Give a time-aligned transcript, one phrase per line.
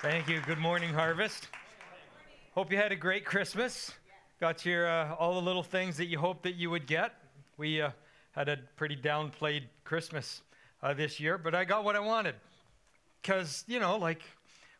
[0.00, 0.40] Thank you.
[0.40, 1.48] Good morning, Harvest.
[2.54, 3.90] Hope you had a great Christmas.
[4.38, 7.14] Got your uh, all the little things that you hoped that you would get.
[7.56, 7.90] We uh,
[8.30, 10.42] had a pretty downplayed Christmas
[10.84, 12.36] uh, this year, but I got what I wanted.
[13.20, 14.22] Because you know, like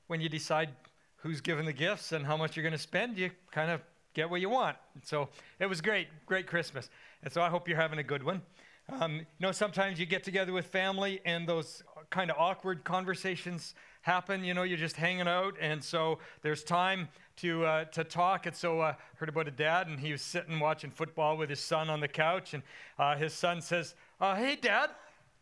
[0.06, 0.68] when you decide
[1.16, 3.80] who's giving the gifts and how much you're going to spend, you kind of
[4.14, 4.76] get what you want.
[5.02, 6.90] So it was great, great Christmas.
[7.24, 8.40] And so I hope you're having a good one.
[8.88, 13.74] Um, you know, sometimes you get together with family and those kind of awkward conversations
[14.08, 14.42] happen.
[14.42, 18.46] You know, you're just hanging out, and so there's time to uh, to talk.
[18.46, 21.50] And so I uh, heard about a dad, and he was sitting watching football with
[21.50, 22.62] his son on the couch, and
[22.98, 24.88] uh, his son says, uh, "Hey, Dad,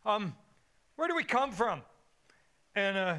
[0.04, 0.34] um,
[0.96, 1.82] where do we come from?"
[2.74, 3.14] And uh,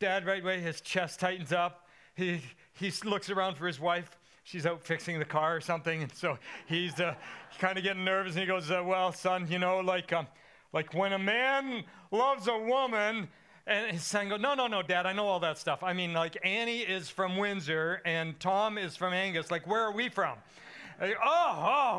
[0.00, 1.88] Dad, right away, his chest tightens up.
[2.14, 2.42] He
[2.74, 4.18] he looks around for his wife.
[4.44, 6.36] She's out fixing the car or something, and so
[6.66, 7.14] he's uh,
[7.58, 8.34] kind of getting nervous.
[8.34, 10.26] And he goes, "Well, son, you know, like um,
[10.74, 13.28] like when a man loves a woman."
[13.70, 15.84] And his son goes, No, no, no, Dad, I know all that stuff.
[15.84, 19.48] I mean, like, Annie is from Windsor and Tom is from Angus.
[19.48, 20.38] Like, where are we from?
[21.00, 21.54] Like, oh,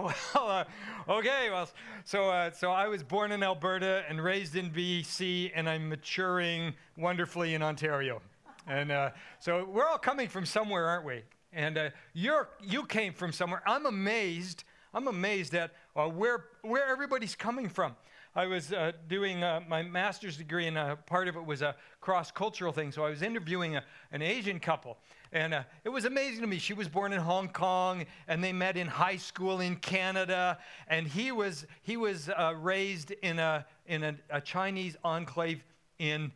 [0.06, 1.48] oh, well, uh, okay.
[1.50, 1.70] Well,
[2.04, 6.73] so, uh, so I was born in Alberta and raised in BC, and I'm maturing
[6.98, 8.22] wonderfully in Ontario.
[8.67, 11.22] And uh, so we're all coming from somewhere, aren't we?
[11.54, 13.64] And uh, you're, you came from somewhere.
[13.66, 14.66] I'm amazed.
[14.94, 17.95] I'm amazed at uh, where, where everybody's coming from.
[18.34, 21.76] I was uh, doing uh, my master's degree, and uh, part of it was a
[22.00, 22.94] cross cultural thing.
[22.94, 24.98] So I was interviewing a, an Asian couple,
[25.34, 26.58] and uh, it was amazing to me.
[26.58, 30.58] She was born in Hong Kong, and they met in high school in Canada,
[30.88, 35.62] and he was, he was uh, raised in, a, in a, a Chinese enclave
[36.00, 36.32] in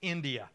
[0.00, 0.48] India.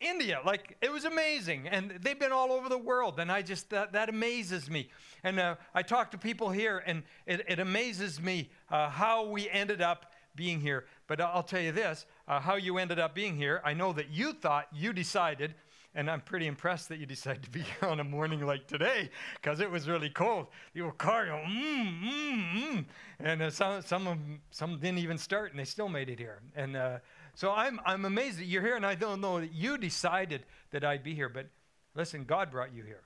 [0.00, 0.40] India.
[0.44, 1.68] Like, it was amazing.
[1.68, 3.18] And they've been all over the world.
[3.18, 4.90] And I just, that, that amazes me.
[5.24, 9.48] And uh, I talk to people here, and it, it amazes me uh, how we
[9.50, 10.86] ended up being here.
[11.06, 13.60] But I'll tell you this uh, how you ended up being here.
[13.64, 15.54] I know that you thought, you decided,
[15.94, 19.10] and I'm pretty impressed that you decided to be here on a morning like today
[19.34, 20.46] because it was really cold.
[20.74, 22.84] You were car, you mmm, mm, mm.
[23.18, 26.18] And uh, some, some, of them, some didn't even start, and they still made it
[26.18, 26.40] here.
[26.54, 26.98] And uh,
[27.38, 30.82] so I'm, I'm amazed that you're here, and I don't know that you decided that
[30.82, 31.46] I'd be here, but
[31.94, 33.02] listen, God brought you here.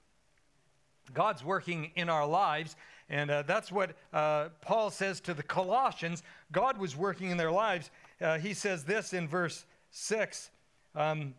[1.12, 2.74] God's working in our lives,
[3.10, 6.22] and uh, that's what uh, Paul says to the Colossians.
[6.50, 7.90] God was working in their lives.
[8.22, 10.50] Uh, he says this in verse 6
[10.94, 11.34] um,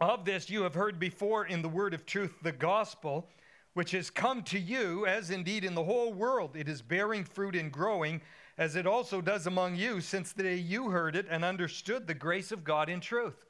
[0.00, 3.28] Of this you have heard before in the word of truth, the gospel,
[3.72, 7.56] which has come to you, as indeed in the whole world it is bearing fruit
[7.56, 8.20] and growing
[8.56, 12.14] as it also does among you, since the day you heard it and understood the
[12.14, 13.44] grace of God in truth.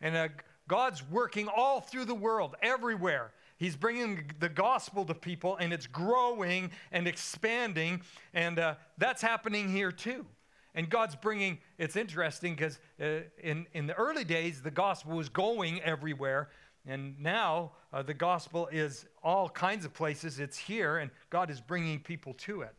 [0.00, 0.28] And uh,
[0.68, 3.32] God's working all through the world, everywhere.
[3.58, 8.02] He's bringing the gospel to people, and it's growing and expanding,
[8.34, 10.26] and uh, that's happening here too.
[10.74, 15.30] And God's bringing, it's interesting because uh, in, in the early days, the gospel was
[15.30, 16.50] going everywhere.
[16.86, 20.38] And now uh, the gospel is all kinds of places.
[20.38, 22.74] It's here, and God is bringing people to it.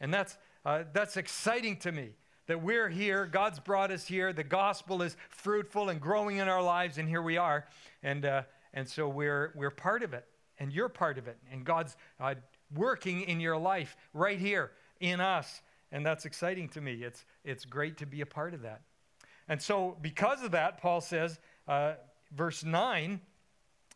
[0.00, 0.36] And that's,
[0.68, 2.10] uh, that's exciting to me
[2.46, 3.24] that we're here.
[3.24, 4.34] God's brought us here.
[4.34, 7.64] The gospel is fruitful and growing in our lives, and here we are.
[8.02, 8.42] And, uh,
[8.74, 10.26] and so we're, we're part of it,
[10.58, 11.38] and you're part of it.
[11.50, 12.34] And God's uh,
[12.74, 15.62] working in your life right here in us.
[15.90, 17.02] And that's exciting to me.
[17.02, 18.82] It's, it's great to be a part of that.
[19.48, 21.94] And so, because of that, Paul says, uh,
[22.36, 23.22] verse 9,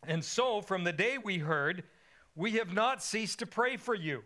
[0.09, 1.83] and so from the day we heard,
[2.34, 4.22] we have not ceased to pray for you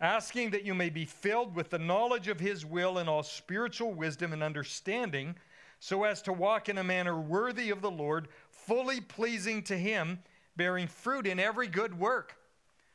[0.00, 3.92] asking that you may be filled with the knowledge of his will and all spiritual
[3.92, 5.36] wisdom and understanding,
[5.78, 10.18] so as to walk in a manner worthy of the Lord, fully pleasing to him,
[10.56, 12.36] bearing fruit in every good work.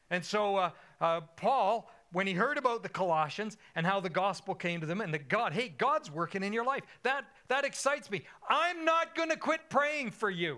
[0.10, 4.56] And so, uh, uh, Paul, when he heard about the Colossians and how the gospel
[4.56, 8.10] came to them and that God, hey, God's working in your life, that, that excites
[8.10, 8.24] me.
[8.50, 10.58] I'm not going to quit praying for you.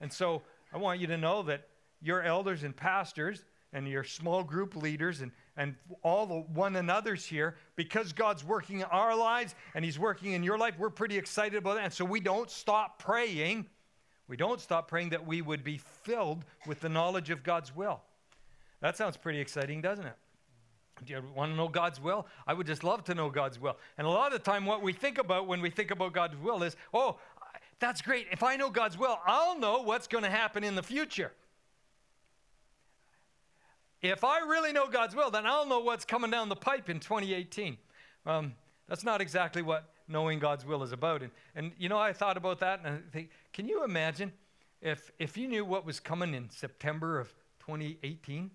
[0.00, 0.42] And so,
[0.72, 1.68] I want you to know that
[2.02, 3.44] your elders and pastors
[3.74, 8.80] and your small group leaders and and all the one another's here because God's working
[8.80, 10.74] in our lives and He's working in your life.
[10.78, 11.84] We're pretty excited about that.
[11.84, 13.66] And so we don't stop praying.
[14.26, 18.00] We don't stop praying that we would be filled with the knowledge of God's will.
[18.80, 20.16] That sounds pretty exciting, doesn't it?
[21.04, 22.26] Do you want to know God's will?
[22.46, 23.76] I would just love to know God's will.
[23.98, 26.36] And a lot of the time, what we think about when we think about God's
[26.36, 27.18] will is, oh,
[27.80, 28.26] that's great.
[28.30, 31.32] If I know God's will, I'll know what's going to happen in the future.
[34.04, 37.00] If I really know God's will, then I'll know what's coming down the pipe in
[37.00, 37.78] 2018.
[38.26, 38.52] Um,
[38.86, 41.22] that's not exactly what knowing God's will is about.
[41.22, 44.30] And, and you know, I thought about that and I think, can you imagine
[44.82, 47.28] if, if you knew what was coming in September of
[47.60, 48.50] 2018?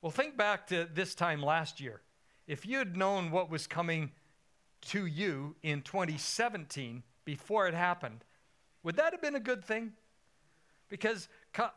[0.00, 2.00] Well, think back to this time last year.
[2.46, 4.10] If you had known what was coming
[4.86, 8.24] to you in 2017 before it happened,
[8.82, 9.92] would that have been a good thing?
[10.88, 11.28] Because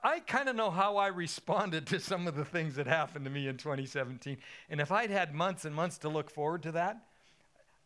[0.03, 3.31] I kind of know how I responded to some of the things that happened to
[3.31, 4.37] me in 2017.
[4.69, 6.97] And if I'd had months and months to look forward to that,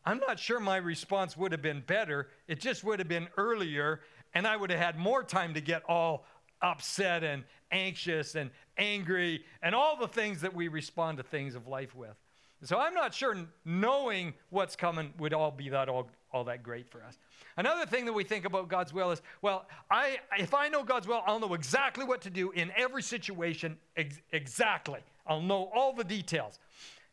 [0.05, 2.29] I'm not sure my response would have been better.
[2.47, 4.01] It just would have been earlier,
[4.33, 6.25] and I would have had more time to get all
[6.61, 11.67] upset and anxious and angry and all the things that we respond to things of
[11.67, 12.15] life with.
[12.63, 13.35] So I'm not sure
[13.65, 17.17] knowing what's coming would all be that all, all that great for us.
[17.57, 21.07] Another thing that we think about God's will is, well, I, if I know God's
[21.07, 24.99] will, I'll know exactly what to do in every situation ex- exactly.
[25.27, 26.59] I'll know all the details.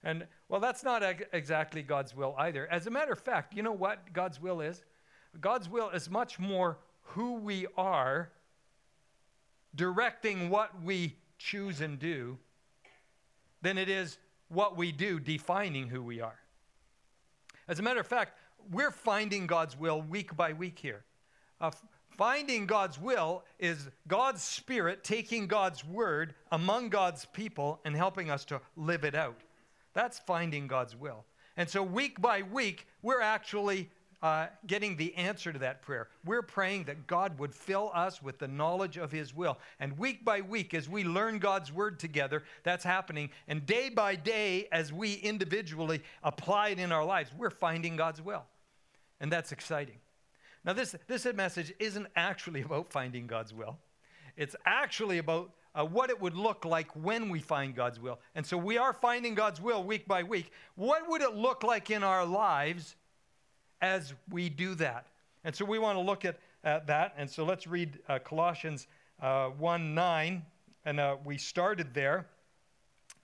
[0.03, 2.67] And well, that's not ag- exactly God's will either.
[2.69, 4.83] As a matter of fact, you know what God's will is?
[5.41, 8.31] God's will is much more who we are,
[9.75, 12.39] directing what we choose and do,
[13.63, 14.19] than it is
[14.49, 16.39] what we do defining who we are.
[17.69, 18.37] As a matter of fact,
[18.71, 21.05] we're finding God's will week by week here.
[21.61, 21.71] Uh,
[22.17, 28.45] finding God's will is God's Spirit taking God's word among God's people and helping us
[28.47, 29.41] to live it out.
[29.95, 31.25] That's finding God's will.
[31.57, 33.91] And so, week by week, we're actually
[34.23, 36.09] uh, getting the answer to that prayer.
[36.25, 39.59] We're praying that God would fill us with the knowledge of His will.
[39.79, 43.31] And week by week, as we learn God's word together, that's happening.
[43.49, 48.21] And day by day, as we individually apply it in our lives, we're finding God's
[48.21, 48.45] will.
[49.21, 49.97] And that's exciting.
[50.65, 53.79] Now, this, this message isn't actually about finding God's will,
[54.37, 58.19] it's actually about uh, what it would look like when we find God's will.
[58.35, 60.51] And so we are finding God's will week by week.
[60.75, 62.97] What would it look like in our lives
[63.81, 65.07] as we do that?
[65.45, 67.15] And so we want to look at, at that.
[67.17, 68.87] And so let's read uh, Colossians
[69.23, 70.43] uh, 1 9.
[70.85, 72.27] And uh, we started there.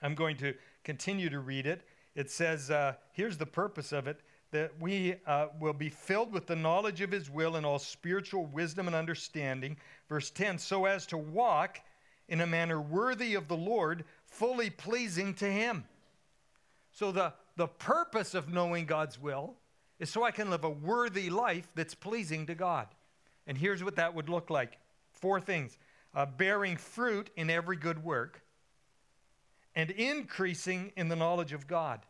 [0.03, 0.55] I'm going to
[0.85, 1.83] continue to read it.
[2.15, 4.21] It says, uh, here's the purpose of it
[4.53, 8.47] that we uh, will be filled with the knowledge of his will and all spiritual
[8.47, 9.77] wisdom and understanding.
[10.09, 11.81] Verse 10 so as to walk
[12.29, 15.85] in a manner worthy of the Lord, fully pleasing to Him.
[16.93, 19.55] So, the, the purpose of knowing God's will
[19.99, 22.87] is so I can live a worthy life that's pleasing to God.
[23.47, 24.79] And here's what that would look like
[25.13, 25.79] four things
[26.15, 28.41] uh, bearing fruit in every good work,
[29.75, 32.01] and increasing in the knowledge of God.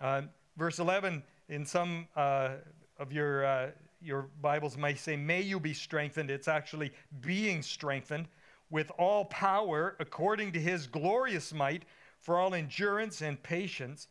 [0.00, 0.22] Uh,
[0.56, 2.52] verse 11, in some uh,
[2.98, 3.70] of your, uh,
[4.00, 6.30] your Bibles, might say, May you be strengthened.
[6.30, 8.28] It's actually being strengthened
[8.70, 11.84] with all power according to his glorious might
[12.20, 14.08] for all endurance and patience.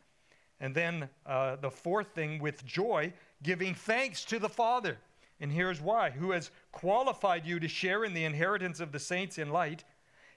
[0.59, 3.13] And then uh, the fourth thing, with joy,
[3.43, 4.97] giving thanks to the Father.
[5.39, 9.37] And here's why who has qualified you to share in the inheritance of the saints
[9.37, 9.83] in light.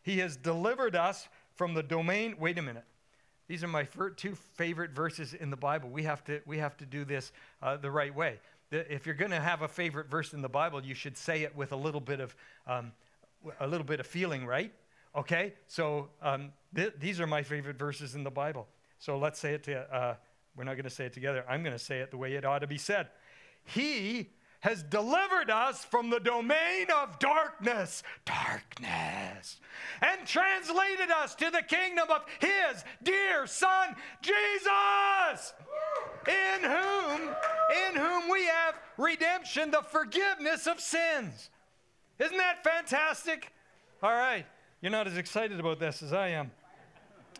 [0.02, 2.36] He has delivered us from the domain.
[2.38, 2.84] Wait a minute.
[3.48, 3.86] These are my
[4.16, 5.90] two favorite verses in the Bible.
[5.90, 8.38] We have to, we have to do this uh, the right way.
[8.70, 11.54] If you're going to have a favorite verse in the Bible, you should say it
[11.54, 12.34] with a little bit of
[12.66, 12.92] um,
[13.60, 14.72] a little bit of feeling, right?
[15.14, 18.66] Okay, so um, th- these are my favorite verses in the Bible.
[19.02, 20.14] So let's say it to, uh,
[20.56, 21.44] we're not going to say it together.
[21.48, 23.08] I'm going to say it the way it ought to be said.
[23.64, 29.58] He has delivered us from the domain of darkness, darkness,
[30.02, 35.52] and translated us to the kingdom of his dear son, Jesus,
[36.28, 37.22] in whom,
[37.88, 41.50] in whom we have redemption, the forgiveness of sins.
[42.20, 43.52] Isn't that fantastic?
[44.00, 44.46] All right.
[44.80, 46.52] You're not as excited about this as I am.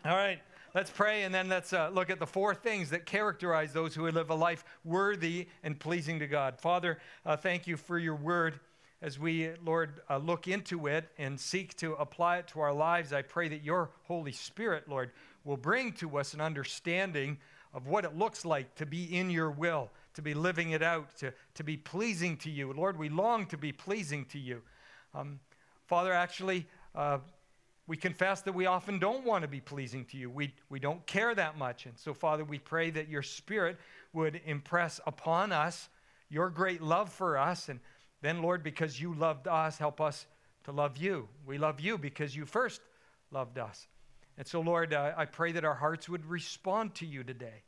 [0.04, 0.40] All right.
[0.74, 4.10] Let's pray and then let's uh, look at the four things that characterize those who
[4.10, 6.58] live a life worthy and pleasing to God.
[6.58, 8.58] Father, uh, thank you for your word.
[9.02, 13.12] As we, Lord, uh, look into it and seek to apply it to our lives,
[13.12, 15.10] I pray that your Holy Spirit, Lord,
[15.44, 17.36] will bring to us an understanding
[17.74, 21.14] of what it looks like to be in your will, to be living it out,
[21.18, 22.72] to, to be pleasing to you.
[22.72, 24.62] Lord, we long to be pleasing to you.
[25.14, 25.38] Um,
[25.86, 27.18] Father, actually, uh,
[27.92, 30.30] we confess that we often don't want to be pleasing to you.
[30.30, 31.84] We, we don't care that much.
[31.84, 33.76] And so, Father, we pray that your Spirit
[34.14, 35.90] would impress upon us
[36.30, 37.68] your great love for us.
[37.68, 37.80] And
[38.22, 40.24] then, Lord, because you loved us, help us
[40.64, 41.28] to love you.
[41.44, 42.80] We love you because you first
[43.30, 43.86] loved us.
[44.38, 47.62] And so, Lord, uh, I pray that our hearts would respond to you today.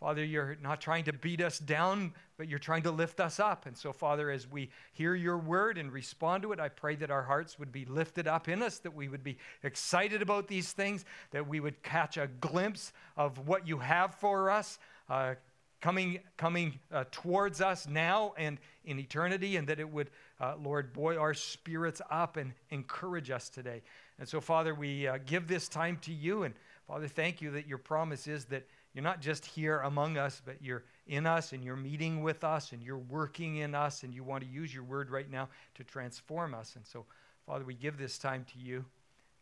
[0.00, 3.64] Father, you're not trying to beat us down, but you're trying to lift us up.
[3.64, 7.10] And so, Father, as we hear your word and respond to it, I pray that
[7.10, 10.72] our hearts would be lifted up in us, that we would be excited about these
[10.72, 14.78] things, that we would catch a glimpse of what you have for us.
[15.08, 15.34] Uh,
[15.80, 20.10] coming, coming uh, towards us now and in eternity, and that it would,
[20.40, 23.82] uh, Lord, buoy our spirits up and encourage us today.
[24.18, 26.42] And so, Father, we uh, give this time to you.
[26.42, 26.54] And
[26.86, 30.56] Father, thank you that your promise is that you're not just here among us, but
[30.62, 34.24] you're in us and you're meeting with us and you're working in us and you
[34.24, 36.76] want to use your word right now to transform us.
[36.76, 37.04] And so,
[37.44, 38.86] Father, we give this time to you.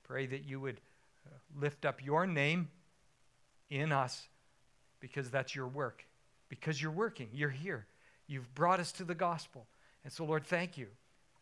[0.02, 0.80] Pray that you would
[1.24, 2.68] uh, lift up your name
[3.70, 4.26] in us
[4.98, 6.04] because that's your work.
[6.48, 7.86] Because you're working, you're here.
[8.26, 9.68] You've brought us to the gospel.
[10.02, 10.88] And so, Lord, thank you.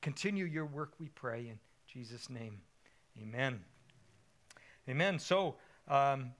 [0.03, 1.59] Continue your work, we pray, in
[1.91, 2.61] Jesus' name.
[3.23, 3.59] Amen.
[4.87, 5.19] Amen.
[5.19, 5.55] So,
[5.89, 6.33] um,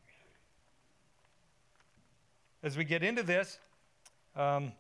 [2.63, 3.59] as we get into this,
[4.37, 4.73] um,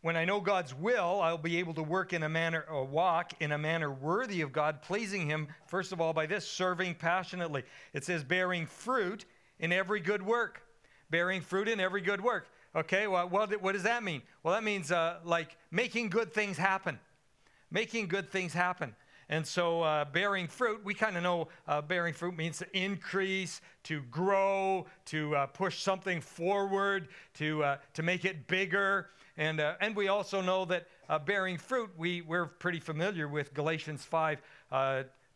[0.00, 3.32] when I know God's will, I'll be able to work in a manner or walk
[3.40, 7.64] in a manner worthy of God, pleasing Him, first of all, by this serving passionately.
[7.92, 9.24] It says, bearing fruit
[9.58, 10.62] in every good work.
[11.10, 12.48] Bearing fruit in every good work.
[12.76, 14.22] Okay, well, what, what does that mean?
[14.42, 17.00] Well, that means uh, like making good things happen.
[17.70, 18.94] Making good things happen.
[19.30, 23.60] And so, uh, bearing fruit, we kind of know uh, bearing fruit means to increase,
[23.84, 29.10] to grow, to uh, push something forward, to, uh, to make it bigger.
[29.36, 33.52] And, uh, and we also know that uh, bearing fruit, we, we're pretty familiar with
[33.52, 34.40] Galatians 5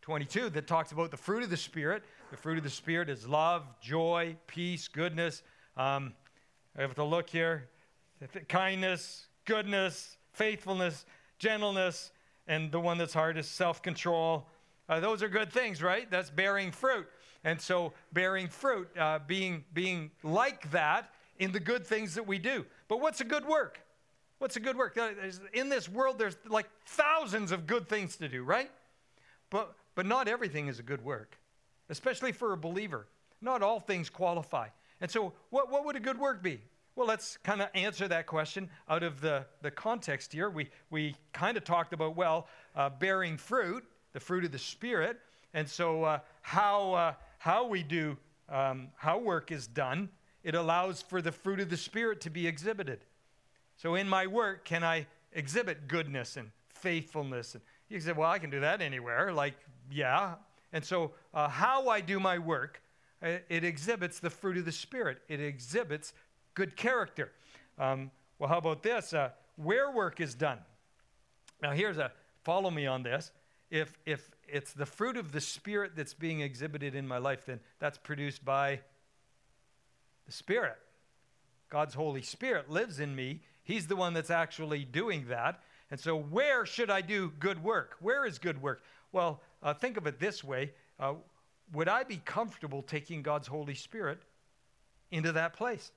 [0.01, 2.03] 22 that talks about the fruit of the Spirit.
[2.33, 5.45] The fruit of the Spirit is love, joy, peace, goodness.
[5.77, 6.15] Um,
[6.77, 7.69] I have to look here
[8.49, 11.05] kindness, goodness, faithfulness,
[11.39, 12.11] gentleness
[12.47, 14.47] and the one that's hard is self control.
[14.89, 16.11] Uh, those are good things, right?
[16.11, 17.07] That's bearing fruit.
[17.45, 22.39] And so, bearing fruit, uh, being, being like that in the good things that we
[22.39, 22.65] do.
[22.89, 23.81] But what's a good work?
[24.39, 24.99] What's a good work?
[25.53, 28.71] In this world, there's like thousands of good things to do, right?
[29.51, 31.39] But, but not everything is a good work,
[31.91, 33.07] especially for a believer.
[33.41, 34.69] Not all things qualify.
[35.01, 36.61] And so, what, what would a good work be?
[36.95, 40.51] Well, let's kind of answer that question out of the, the context here.
[40.51, 45.19] We, we kind of talked about, well, uh, bearing fruit, the fruit of the Spirit.
[45.55, 48.19] And so, uh, how, uh, how we do,
[48.51, 50.11] um, how work is done,
[50.45, 53.01] it allows for the fruit of the Spirit to be exhibited.
[53.77, 57.55] So, in my work, can I exhibit goodness and faithfulness?
[57.55, 59.33] And you say, well, I can do that anywhere.
[59.33, 59.55] Like,
[59.91, 60.35] yeah.
[60.75, 62.83] And so, uh, how I do my work,
[63.23, 65.19] uh, it exhibits the fruit of the Spirit.
[65.29, 66.13] It exhibits
[66.55, 67.33] good character.
[67.79, 69.13] Um, well, how about this?
[69.13, 70.59] Uh, where work is done.
[71.63, 73.31] Now, here's a follow me on this.
[73.71, 77.61] If, if it's the fruit of the Spirit that's being exhibited in my life, then
[77.79, 78.81] that's produced by
[80.27, 80.77] the Spirit.
[81.71, 83.41] God's Holy Spirit lives in me.
[83.65, 85.63] He's the one that's actually doing that.
[85.91, 87.97] And so, where should I do good work?
[88.01, 88.83] Where is good work?
[89.13, 91.15] Well, uh, think of it this way uh,
[91.73, 94.21] Would I be comfortable taking God's Holy Spirit
[95.11, 95.93] into that place?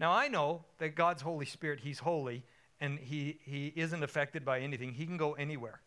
[0.00, 2.42] Now, I know that God's Holy Spirit, He's holy,
[2.80, 4.94] and he, he isn't affected by anything.
[4.94, 5.82] He can go anywhere.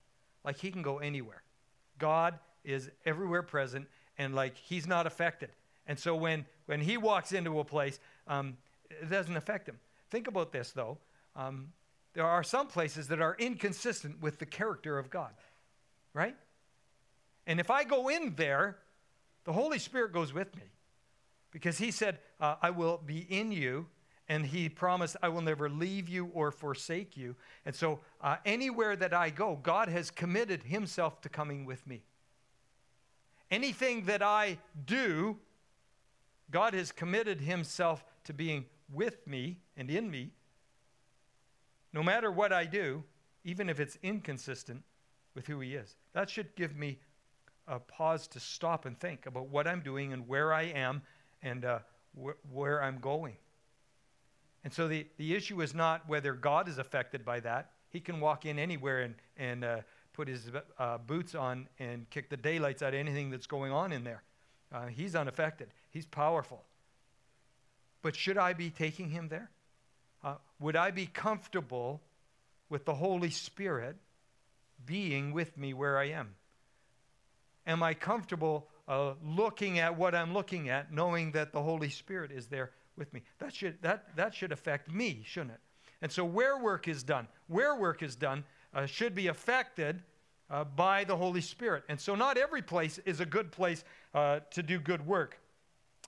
[0.46, 1.42] Like, He can go anywhere.
[1.98, 3.88] God is everywhere present,
[4.20, 5.50] and like, He's not affected.
[5.88, 8.56] And so when, when He walks into a place, um,
[8.90, 9.80] it doesn't affect Him.
[10.12, 11.00] Think about this, though.
[11.36, 11.70] Um,
[12.14, 15.34] there are some places that are inconsistent with the character of God,
[16.14, 16.36] right?
[17.48, 18.78] And if I go in there,
[19.46, 20.62] the Holy Spirit goes with me
[21.50, 23.88] because He said, uh, I will be in you
[24.30, 27.36] and he promised, I will never leave you or forsake you.
[27.66, 32.04] And so, uh, anywhere that I go, God has committed himself to coming with me.
[33.52, 35.38] Anything that I do,
[36.50, 40.32] God has committed himself to being with me and in me.
[41.92, 43.04] No matter what I do,
[43.44, 44.84] even if it's inconsistent
[45.36, 45.96] with who he is.
[46.14, 47.00] That should give me
[47.68, 51.02] a pause to stop and think about what I'm doing and where I am
[51.42, 51.80] and uh,
[52.16, 53.36] wh- where I'm going.
[54.64, 57.72] And so the, the issue is not whether God is affected by that.
[57.90, 59.78] He can walk in anywhere and, and uh,
[60.14, 63.92] put his uh, boots on and kick the daylights out of anything that's going on
[63.92, 64.24] in there.
[64.72, 66.64] Uh, he's unaffected, he's powerful.
[68.02, 69.50] But should I be taking him there?
[70.24, 72.02] Uh, would I be comfortable
[72.70, 73.98] with the Holy Spirit
[74.86, 76.36] being with me where I am?
[77.68, 82.32] Am I comfortable uh, looking at what I'm looking at, knowing that the Holy Spirit
[82.32, 83.22] is there with me.
[83.40, 85.60] That should, that, that should affect me, shouldn't it?
[86.02, 90.02] And so, where work is done, where work is done, uh, should be affected
[90.50, 91.84] uh, by the Holy Spirit.
[91.88, 93.84] And so, not every place is a good place
[94.14, 95.40] uh, to do good work.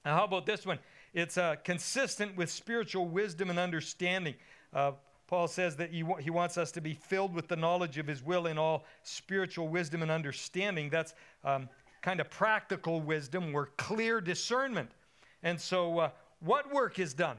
[0.03, 0.79] Now, how about this one?
[1.13, 4.35] It's uh, consistent with spiritual wisdom and understanding.
[4.73, 4.91] Uh,
[5.27, 8.05] Paul says that he, wa- he wants us to be filled with the knowledge of
[8.05, 10.89] his will in all spiritual wisdom and understanding.
[10.89, 11.69] That's um,
[12.01, 14.91] kind of practical wisdom or clear discernment.
[15.41, 16.09] And so, uh,
[16.45, 17.37] what work is done?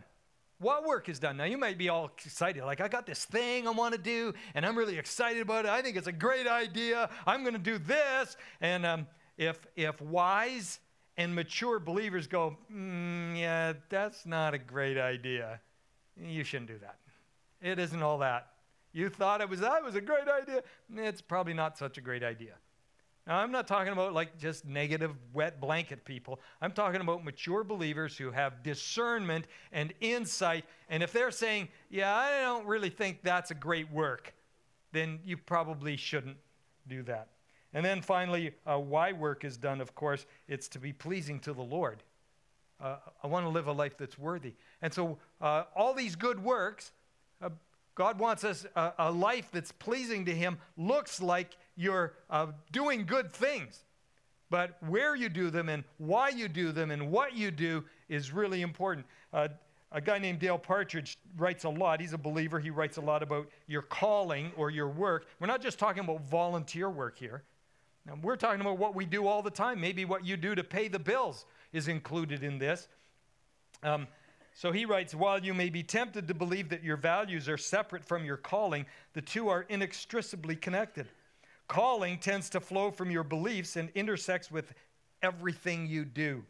[0.58, 1.36] What work is done?
[1.36, 4.32] Now, you might be all excited, like, I got this thing I want to do,
[4.54, 5.70] and I'm really excited about it.
[5.70, 7.10] I think it's a great idea.
[7.26, 8.36] I'm going to do this.
[8.60, 10.80] And um, if, if wise
[11.18, 15.60] and mature believers go, mm, yeah, that's not a great idea.
[16.18, 16.96] You shouldn't do that.
[17.60, 18.48] It isn't all that.
[18.92, 20.62] You thought it was that was a great idea.
[20.94, 22.54] It's probably not such a great idea.
[23.26, 26.40] Now, I'm not talking about like just negative, wet blanket people.
[26.62, 30.64] I'm talking about mature believers who have discernment and insight.
[30.88, 34.32] And if they're saying, yeah, I don't really think that's a great work,
[34.92, 36.36] then you probably shouldn't
[36.86, 37.28] do that.
[37.74, 41.52] And then finally, uh, why work is done, of course, it's to be pleasing to
[41.52, 42.02] the Lord.
[42.80, 44.54] Uh, I want to live a life that's worthy.
[44.82, 46.92] And so, uh, all these good works,
[47.42, 47.50] uh,
[47.94, 53.06] God wants us a, a, life that's pleasing to Him, looks like you're uh, doing
[53.06, 53.80] good things.
[54.48, 58.32] But where you do them and why you do them and what you do is
[58.32, 59.06] really important.
[59.32, 59.48] Uh,
[59.92, 62.00] a guy named Dale Partridge writes a lot.
[62.00, 62.58] He's a believer.
[62.58, 65.26] He writes a lot about your calling or your work.
[65.40, 67.42] We're not just talking about volunteer work here.
[68.06, 69.80] Now, we're talking about what we do all the time.
[69.80, 72.88] Maybe what you do to pay the bills is included in this.
[73.82, 74.06] Um,
[74.54, 78.04] so he writes While you may be tempted to believe that your values are separate
[78.04, 81.08] from your calling, the two are inextricably connected.
[81.68, 84.72] Calling tends to flow from your beliefs and intersects with
[85.22, 86.44] everything you do.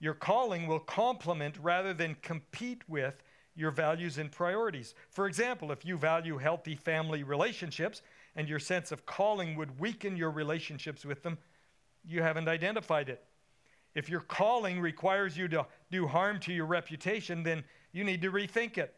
[0.00, 3.22] Your calling will complement rather than compete with
[3.56, 4.94] your values and priorities.
[5.10, 8.02] For example, if you value healthy family relationships
[8.36, 11.38] and your sense of calling would weaken your relationships with them,
[12.06, 13.24] you haven't identified it.
[13.94, 18.30] If your calling requires you to do harm to your reputation, then you need to
[18.30, 18.94] rethink it.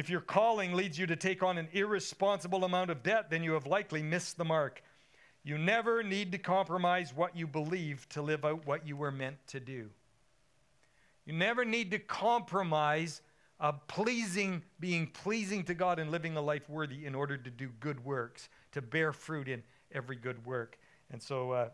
[0.00, 3.52] If your calling leads you to take on an irresponsible amount of debt, then you
[3.52, 4.82] have likely missed the mark.
[5.42, 9.36] You never need to compromise what you believe to live out what you were meant
[9.48, 9.90] to do.
[11.26, 13.20] You never need to compromise
[13.88, 18.02] pleasing, being pleasing to God and living a life worthy in order to do good
[18.02, 20.78] works, to bear fruit in every good work.
[21.10, 21.68] And so, uh,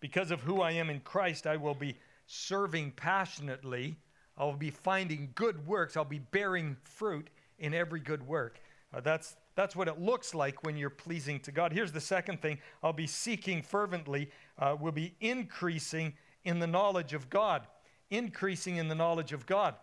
[0.00, 1.94] because of who I am in Christ, I will be
[2.26, 3.98] serving passionately.
[4.36, 5.96] I'll be finding good works.
[5.96, 8.60] I'll be bearing fruit in every good work.
[8.94, 11.72] Uh, that's, that's what it looks like when you're pleasing to God.
[11.72, 16.14] Here's the second thing I'll be seeking fervently, uh, will be increasing
[16.44, 17.66] in the knowledge of God.
[18.10, 19.74] Increasing in the knowledge of God.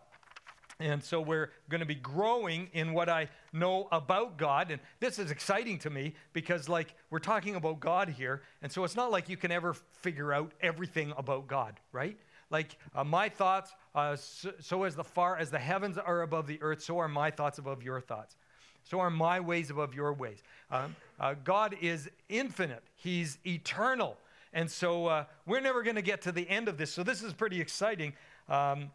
[0.81, 4.71] And so we're going to be growing in what I know about God.
[4.71, 8.43] And this is exciting to me because, like, we're talking about God here.
[8.61, 12.17] And so it's not like you can ever figure out everything about God, right?
[12.51, 16.47] Like, uh, my thoughts, uh, so, so, as the far as the heavens are above
[16.47, 18.35] the earth, so are my thoughts above your thoughts.
[18.83, 20.41] So are my ways above your ways.
[20.71, 24.17] Um, uh, God is infinite, He's eternal.
[24.51, 26.91] And so uh, we're never going to get to the end of this.
[26.91, 28.13] So this is pretty exciting.
[28.47, 28.89] Um,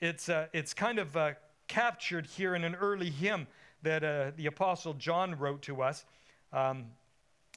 [0.00, 1.34] it's, uh, it's kind of uh,
[1.68, 3.46] captured here in an early hymn
[3.84, 6.04] that the Apostle John wrote to us
[6.52, 6.86] um,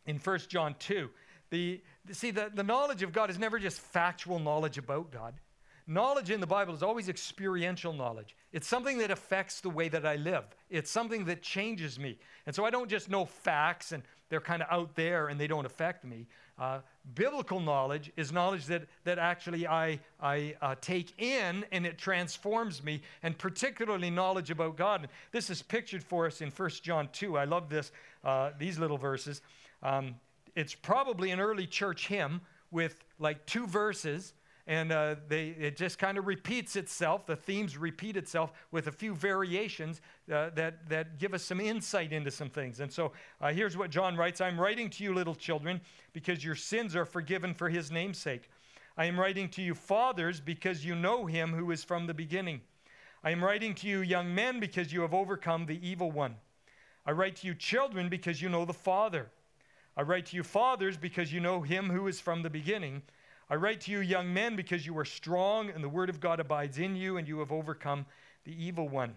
[0.06, 1.10] in 1 John 2.
[1.50, 5.34] The, see, the, the knowledge of God is never just factual knowledge about God.
[5.88, 8.36] Knowledge in the Bible is always experiential knowledge.
[8.54, 10.46] It's something that affects the way that I live.
[10.70, 12.18] It's something that changes me.
[12.46, 15.48] And so I don't just know facts and they're kind of out there and they
[15.48, 16.28] don't affect me.
[16.58, 16.80] Uh,
[17.16, 22.84] biblical knowledge is knowledge that, that actually I, I uh, take in and it transforms
[22.84, 25.02] me, and particularly knowledge about God.
[25.02, 27.38] And This is pictured for us in 1 John 2.
[27.38, 27.92] I love this,
[28.24, 29.42] uh, these little verses.
[29.82, 30.16] Um,
[30.56, 34.34] it's probably an early church hymn with like two verses
[34.68, 37.26] and uh, they, it just kind of repeats itself.
[37.26, 42.14] The themes repeat itself with a few variations uh, that, that give us some insight
[42.14, 42.80] into some things.
[42.80, 43.12] And so
[43.42, 45.82] uh, here's what John writes I'm writing to you, little children,
[46.14, 48.50] because your sins are forgiven for his name's sake.
[48.98, 52.62] I am writing to you, fathers, because you know him who is from the beginning.
[53.24, 56.36] I am writing to you, young men, because you have overcome the evil one.
[57.06, 59.32] I write to you, children, because you know the Father.
[59.98, 63.02] I write to you, fathers, because you know him who is from the beginning.
[63.50, 66.40] I write to you, young men, because you are strong and the word of God
[66.40, 68.06] abides in you and you have overcome
[68.46, 69.16] the evil one.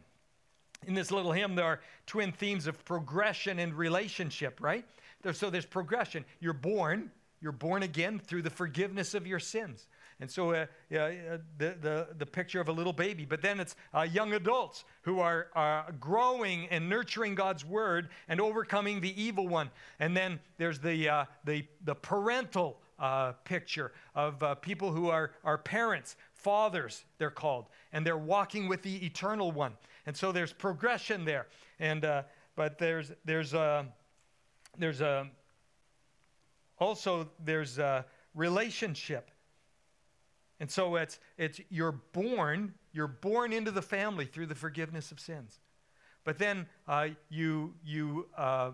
[0.86, 4.84] In this little hymn, there are twin themes of progression and relationship, right?
[5.32, 6.24] so there's progression.
[6.40, 7.10] You're born,
[7.40, 9.86] you're born again through the forgiveness of your sins.
[10.24, 11.10] And so uh, uh,
[11.58, 13.26] the, the, the picture of a little baby.
[13.26, 18.40] But then it's uh, young adults who are, are growing and nurturing God's word and
[18.40, 19.70] overcoming the evil one.
[20.00, 25.32] And then there's the, uh, the, the parental uh, picture of uh, people who are,
[25.44, 29.74] are parents, fathers, they're called, and they're walking with the eternal one.
[30.06, 31.48] And so there's progression there.
[31.78, 32.00] And,
[32.56, 33.84] but there's, there's, a,
[34.78, 35.28] there's a,
[36.78, 39.30] also there's a relationship.
[40.60, 45.20] And so it's, it's you're born, you're born into the family through the forgiveness of
[45.20, 45.60] sins.
[46.24, 48.72] But then uh, you, you uh,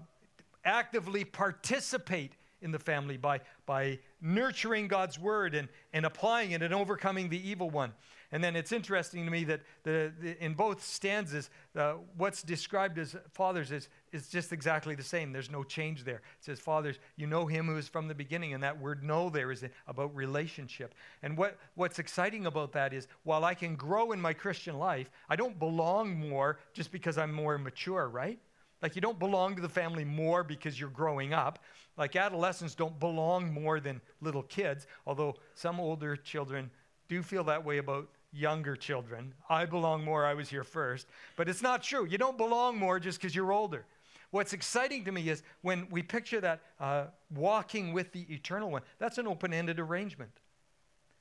[0.65, 6.75] actively participate in the family by, by nurturing God's word and, and applying it and
[6.75, 7.93] overcoming the evil one.
[8.33, 12.99] And then it's interesting to me that the, the in both stanzas, uh, what's described
[12.99, 15.33] as fathers is, is just exactly the same.
[15.33, 16.17] There's no change there.
[16.17, 18.55] It says, Fathers, you know him who is from the beginning.
[18.55, 20.95] And that word know there is about relationship.
[21.23, 25.11] And what, what's exciting about that is while I can grow in my Christian life,
[25.29, 28.39] I don't belong more just because I'm more mature, right?
[28.83, 31.59] Like you don't belong to the family more because you're growing up.
[31.97, 36.71] Like adolescents don't belong more than little kids, although some older children
[37.09, 39.35] do feel that way about younger children.
[39.49, 41.07] I belong more, I was here first.
[41.37, 42.07] But it's not true.
[42.07, 43.85] You don't belong more just because you're older.
[44.31, 48.83] What's exciting to me is when we picture that uh, walking with the eternal one,
[48.99, 50.31] that's an open ended arrangement.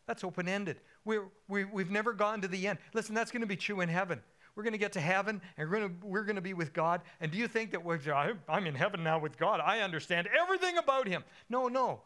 [0.06, 0.80] That's open ended.
[1.06, 2.80] we we, we've never gone to the end.
[2.94, 4.22] Listen, that's going to be true in heaven.
[4.56, 6.74] We're going to get to heaven and we're going to, we're going to be with
[6.74, 7.02] God.
[7.22, 8.00] And do you think that we're,
[8.48, 9.62] I'm in heaven now with God?
[9.64, 11.24] I understand everything about Him.
[11.50, 12.02] No, no.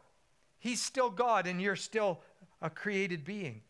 [0.60, 2.20] He's still God and you're still
[2.62, 3.62] a created being.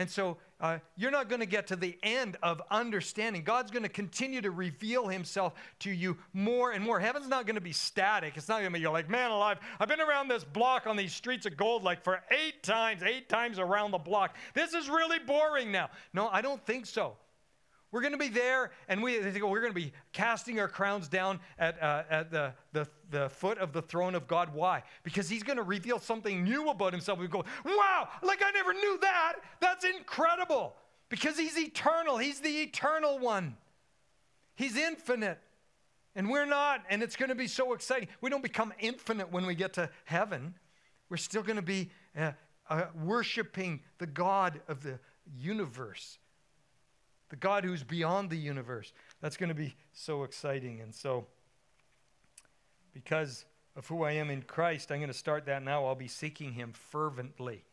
[0.00, 3.42] And so uh, you're not going to get to the end of understanding.
[3.42, 6.98] God's going to continue to reveal himself to you more and more.
[6.98, 8.32] Heaven's not going to be static.
[8.38, 10.96] It's not going to be you're like, man alive, I've been around this block on
[10.96, 14.36] these streets of gold like for eight times, eight times around the block.
[14.54, 15.90] This is really boring now.
[16.14, 17.18] No, I don't think so.
[17.92, 21.40] We're going to be there, and we, we're going to be casting our crowns down
[21.58, 24.54] at, uh, at the, the, the foot of the throne of God.
[24.54, 24.84] Why?
[25.02, 27.18] Because He's going to reveal something new about Himself.
[27.18, 29.34] We go, wow, like I never knew that.
[29.60, 30.76] That's incredible.
[31.08, 33.56] Because He's eternal, He's the eternal one,
[34.54, 35.38] He's infinite.
[36.16, 38.08] And we're not, and it's going to be so exciting.
[38.20, 40.54] We don't become infinite when we get to heaven.
[41.08, 42.32] We're still going to be uh,
[42.68, 44.98] uh, worshiping the God of the
[45.38, 46.18] universe
[47.30, 48.92] the God who's beyond the universe.
[49.20, 50.80] That's going to be so exciting.
[50.80, 51.26] And so,
[52.92, 53.44] because
[53.76, 55.86] of who I am in Christ, I'm going to start that now.
[55.86, 57.64] I'll be seeking Him fervently.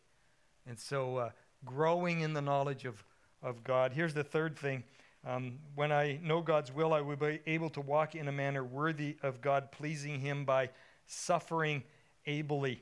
[0.66, 1.30] And so, uh,
[1.64, 3.02] growing in the knowledge of,
[3.42, 3.92] of God.
[3.92, 4.84] Here's the third thing.
[5.26, 8.62] Um, when I know God's will, I will be able to walk in a manner
[8.62, 10.70] worthy of God, pleasing Him by
[11.06, 11.82] suffering
[12.26, 12.80] ably.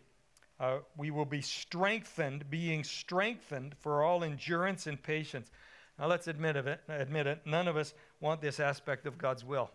[0.59, 5.51] Uh, we will be strengthened, being strengthened for all endurance and patience.
[5.99, 7.41] Now let's admit of it, admit it.
[7.47, 9.71] None of us want this aspect of God's will.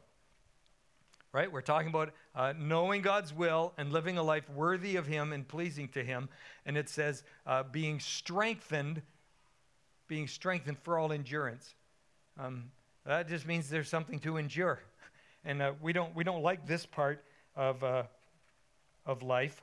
[1.33, 1.51] Right?
[1.51, 5.47] We're talking about uh, knowing God's will and living a life worthy of Him and
[5.47, 6.29] pleasing to Him.
[6.65, 9.01] And it says uh, being strengthened,
[10.07, 11.73] being strengthened for all endurance.
[12.37, 12.65] Um,
[13.05, 14.79] that just means there's something to endure.
[15.43, 17.23] And uh, we, don't, we don't like this part
[17.55, 18.03] of, uh,
[19.07, 19.59] of life.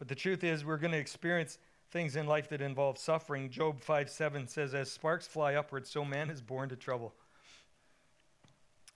[0.00, 1.58] But the truth is, we're going to experience
[1.90, 3.50] things in life that involve suffering.
[3.50, 7.14] Job 5 7 says, As sparks fly upward, so man is born to trouble.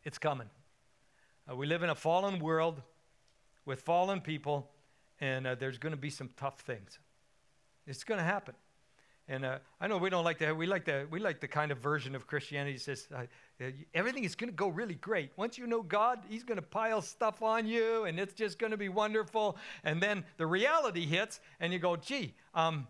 [0.05, 0.49] It's coming.
[1.51, 2.83] Uh, we live in a fallen world
[3.65, 4.71] with fallen people,
[5.21, 6.99] and uh, there's going to be some tough things.
[7.87, 8.55] It's going to happen.
[9.29, 10.57] And uh, I know we don't like that.
[10.57, 13.23] We like the we like the kind of version of Christianity that says uh,
[13.95, 15.31] everything is going to go really great.
[15.37, 18.71] Once you know God, He's going to pile stuff on you, and it's just going
[18.71, 19.57] to be wonderful.
[19.85, 22.87] And then the reality hits, and you go, "Gee, um,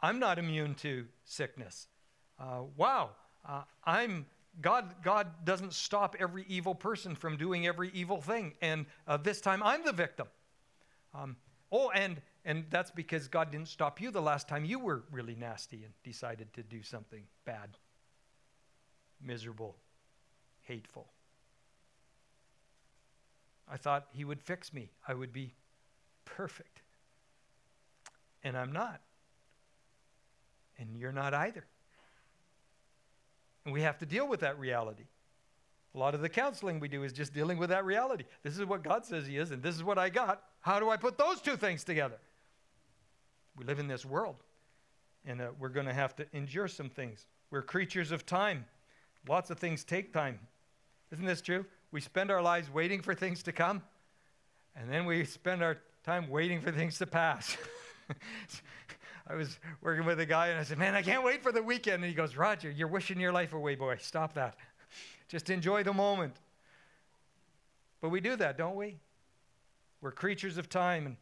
[0.00, 1.88] I'm not immune to sickness.
[2.38, 3.10] Uh, wow,
[3.48, 4.26] uh, I'm
[4.60, 4.94] God.
[5.02, 9.62] God doesn't stop every evil person from doing every evil thing, and uh, this time
[9.62, 10.26] I'm the victim.
[11.14, 11.36] Um,
[11.70, 15.34] oh, and and that's because God didn't stop you the last time you were really
[15.34, 17.78] nasty and decided to do something bad,
[19.22, 19.76] miserable,
[20.64, 21.06] hateful.
[23.70, 25.54] I thought He would fix me, I would be
[26.24, 26.82] perfect.
[28.42, 29.00] And I'm not.
[30.78, 31.64] And you're not either.
[33.64, 35.04] And we have to deal with that reality.
[35.94, 38.24] A lot of the counseling we do is just dealing with that reality.
[38.42, 40.42] This is what God says He is, and this is what I got.
[40.60, 42.18] How do I put those two things together?
[43.56, 44.36] We live in this world,
[45.24, 47.26] and uh, we're going to have to endure some things.
[47.50, 48.66] We're creatures of time.
[49.28, 50.40] Lots of things take time.
[51.14, 51.64] Isn't this true?
[51.90, 53.82] We spend our lives waiting for things to come,
[54.76, 57.56] and then we spend our time waiting for things to pass.
[59.26, 61.62] I was working with a guy, and I said, Man, I can't wait for the
[61.62, 62.02] weekend.
[62.02, 63.96] And he goes, Roger, you're wishing your life away, boy.
[64.00, 64.56] Stop that.
[65.28, 66.34] Just enjoy the moment.
[68.02, 68.98] But we do that, don't we?
[70.02, 71.16] We're creatures of time, and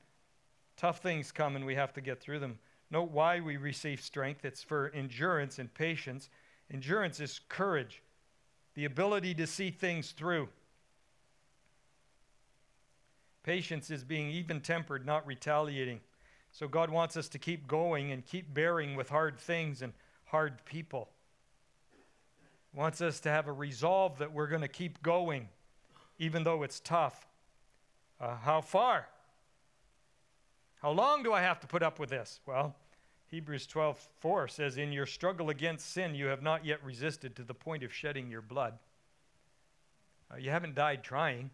[0.76, 2.58] Tough things come and we have to get through them.
[2.90, 4.44] Note why we receive strength.
[4.44, 6.28] It's for endurance and patience.
[6.72, 8.02] Endurance is courage,
[8.74, 10.48] the ability to see things through.
[13.42, 16.00] Patience is being even tempered, not retaliating.
[16.52, 19.92] So God wants us to keep going and keep bearing with hard things and
[20.26, 21.08] hard people.
[22.72, 25.48] He wants us to have a resolve that we're going to keep going,
[26.18, 27.26] even though it's tough.
[28.20, 29.08] Uh, how far?
[30.80, 32.40] How long do I have to put up with this?
[32.46, 32.74] Well,
[33.32, 37.42] Hebrews 12 4 says, In your struggle against sin, you have not yet resisted to
[37.42, 38.74] the point of shedding your blood.
[40.30, 41.50] Uh, you haven't died trying.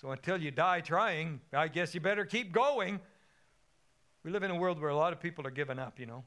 [0.00, 3.00] So until you die trying, I guess you better keep going.
[4.22, 6.22] We live in a world where a lot of people are giving up, you know.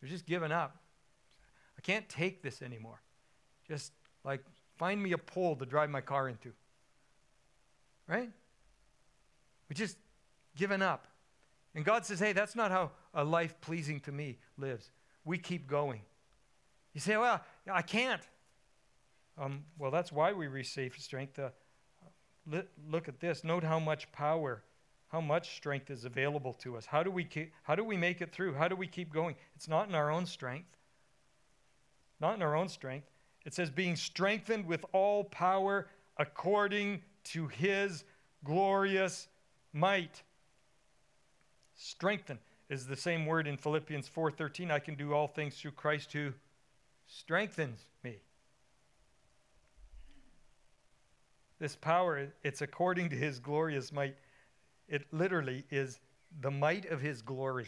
[0.00, 0.76] They're just giving up.
[1.78, 3.00] I can't take this anymore.
[3.66, 3.92] Just
[4.24, 4.44] like
[4.76, 6.52] find me a pole to drive my car into.
[8.06, 8.30] Right?
[9.70, 9.96] We just
[10.54, 11.06] given up.
[11.74, 14.90] And God says, hey, that's not how a life pleasing to me lives.
[15.24, 16.00] We keep going.
[16.94, 18.22] You say, well, I can't.
[19.38, 21.38] Um, well, that's why we receive strength.
[21.38, 21.50] Uh,
[22.88, 23.44] look at this.
[23.44, 24.62] Note how much power,
[25.08, 26.86] how much strength is available to us.
[26.86, 27.28] How do we
[27.62, 28.54] how do we make it through?
[28.54, 29.36] How do we keep going?
[29.54, 30.76] It's not in our own strength.
[32.20, 33.06] Not in our own strength.
[33.46, 35.86] It says being strengthened with all power
[36.18, 38.04] according to his
[38.44, 39.28] glorious
[39.72, 40.22] might.
[41.82, 42.38] Strengthen
[42.68, 44.70] is the same word in Philippians 4:13.
[44.70, 46.34] I can do all things through Christ who
[47.06, 48.18] strengthens me.
[51.58, 54.14] This power, it's according to his glorious might.
[54.88, 55.98] It literally is
[56.38, 57.66] the might of his glory.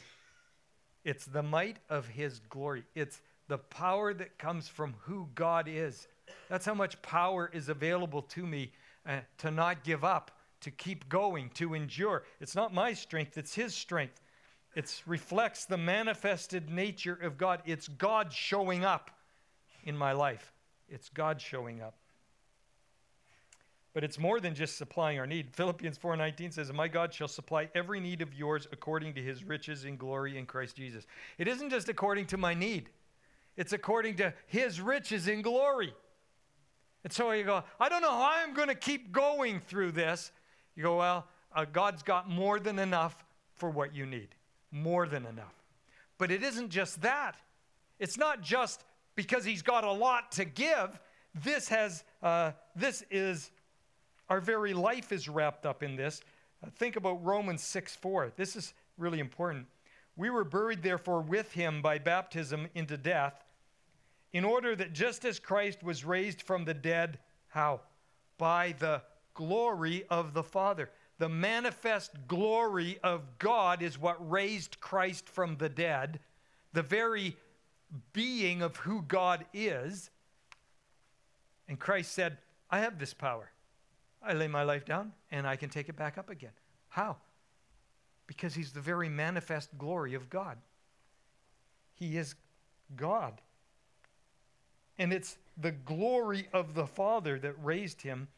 [1.04, 2.84] It's the might of his glory.
[2.94, 6.06] It's the power that comes from who God is.
[6.50, 8.72] That's how much power is available to me
[9.06, 12.24] uh, to not give up to keep going, to endure.
[12.40, 14.20] It's not my strength, it's His strength.
[14.74, 17.62] It reflects the manifested nature of God.
[17.66, 19.10] It's God showing up
[19.84, 20.52] in my life.
[20.88, 21.94] It's God showing up.
[23.94, 25.54] But it's more than just supplying our need.
[25.54, 29.84] Philippians 4:19 says, "My God shall supply every need of yours according to his riches
[29.84, 32.88] in glory in Christ Jesus." It isn't just according to my need.
[33.56, 35.94] It's according to his riches in glory.
[37.04, 40.32] And so you go, I don't know how I'm going to keep going through this.
[40.76, 44.28] You go, well, uh, God's got more than enough for what you need.
[44.70, 45.54] More than enough.
[46.18, 47.36] But it isn't just that.
[47.98, 50.98] It's not just because He's got a lot to give.
[51.34, 53.50] This has, uh, this is,
[54.28, 56.20] our very life is wrapped up in this.
[56.64, 58.32] Uh, think about Romans 6 4.
[58.36, 59.66] This is really important.
[60.16, 63.44] We were buried, therefore, with Him by baptism into death,
[64.32, 67.80] in order that just as Christ was raised from the dead, how?
[68.38, 69.02] By the
[69.34, 70.90] glory of the Father.
[71.18, 76.20] The manifest glory of God is what raised Christ from the dead,
[76.72, 77.36] the very
[78.12, 80.10] being of who God is.
[81.68, 82.38] And Christ said,
[82.70, 83.50] I have this power.
[84.22, 86.52] I lay my life down and I can take it back up again.
[86.88, 87.16] How?
[88.26, 90.58] Because he's the very manifest glory of God.
[91.94, 92.34] He is
[92.96, 93.40] God.
[94.98, 98.28] And it's the glory of the Father that raised him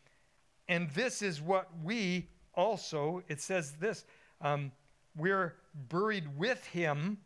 [0.68, 4.05] and this is what we also, it says this
[4.40, 4.72] um,
[5.16, 5.55] we're
[5.88, 7.18] buried with him,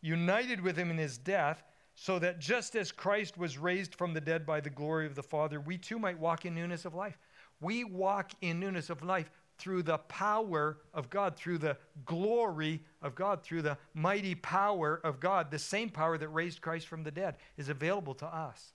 [0.00, 1.62] united with him in his death,
[1.94, 5.22] so that just as Christ was raised from the dead by the glory of the
[5.22, 7.18] Father, we too might walk in newness of life.
[7.60, 13.14] We walk in newness of life through the power of God, through the glory of
[13.14, 15.50] God, through the mighty power of God.
[15.50, 18.74] The same power that raised Christ from the dead is available to us.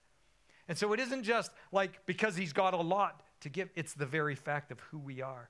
[0.68, 3.70] And so it isn't just like because he's got a lot to give.
[3.76, 5.50] It's the very fact of who we are.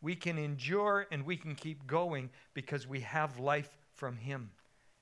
[0.00, 4.50] We can endure and we can keep going because we have life from Him.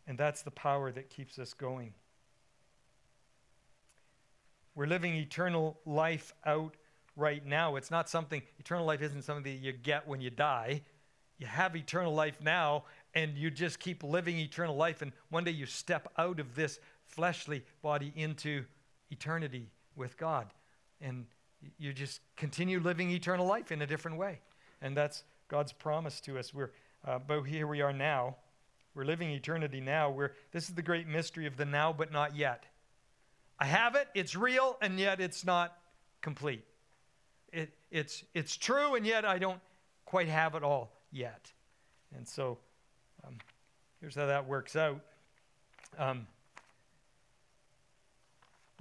[0.07, 1.95] And that's the power that keeps us going.
[4.75, 6.77] We're living eternal life out
[7.17, 7.77] right now.
[7.77, 10.83] It's not something, eternal life isn't something that you get when you die.
[11.39, 15.03] You have eternal life now, and you just keep living eternal life.
[15.03, 18.65] And one day you step out of this fleshly body into
[19.11, 20.47] eternity with God.
[21.01, 21.27] And
[21.79, 24.41] you just continue living eternal life in a different way.
[24.81, 26.53] And that's God's promise to us.
[26.53, 26.71] We're,
[27.07, 28.37] uh, but here we are now.
[28.95, 30.11] We're living eternity now.
[30.11, 32.65] We're, this is the great mystery of the now but not yet.
[33.59, 35.77] I have it, it's real, and yet it's not
[36.21, 36.65] complete.
[37.53, 39.61] It, it's, it's true, and yet I don't
[40.05, 41.53] quite have it all yet.
[42.15, 42.59] And so
[43.27, 43.39] um,
[44.01, 45.01] here's how that works out.
[45.99, 46.27] Um,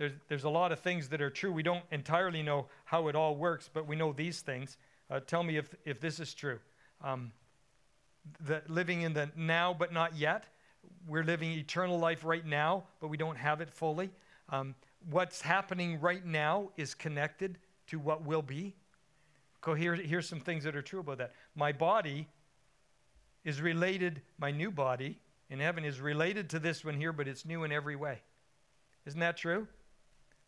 [0.01, 1.51] there's, there's a lot of things that are true.
[1.51, 4.77] We don't entirely know how it all works, but we know these things.
[5.11, 6.57] Uh, tell me if, if this is true.
[7.03, 7.31] Um,
[8.43, 10.45] the living in the now but not yet.
[11.07, 14.09] We're living eternal life right now, but we don't have it fully.
[14.49, 14.73] Um,
[15.11, 18.73] what's happening right now is connected to what will be.
[19.63, 21.33] So here, here's some things that are true about that.
[21.53, 22.27] My body
[23.43, 25.19] is related, my new body
[25.51, 28.17] in heaven is related to this one here, but it's new in every way.
[29.05, 29.67] Isn't that true?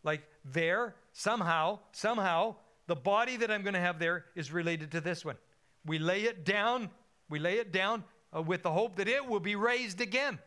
[0.04, 2.56] Like there, somehow, somehow,
[2.88, 5.38] the body that I'm going to have there is related to this one.
[5.86, 6.90] We lay it down
[7.30, 8.04] We lay it down
[8.36, 10.40] uh, with the hope that it will be raised again.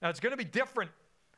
[0.00, 0.90] Now, it's going to be different.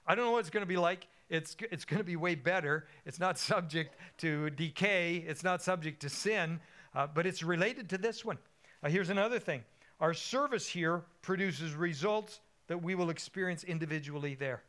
[0.07, 1.07] I don't know what it's going to be like.
[1.31, 2.87] It's, it's going to be way better.
[3.07, 6.61] It's not subject to decay, it's not subject to sin,
[6.95, 8.38] uh, but it's related to this one.
[8.83, 9.64] Uh, here's another thing
[10.01, 14.62] our service here produces results that we will experience individually there.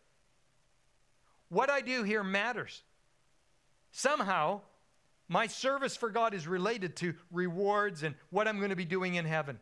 [1.55, 2.83] What I do here matters.
[3.93, 4.59] Somehow,
[5.29, 9.15] my service for God is related to rewards and what I'm going to be doing
[9.15, 9.57] in heaven.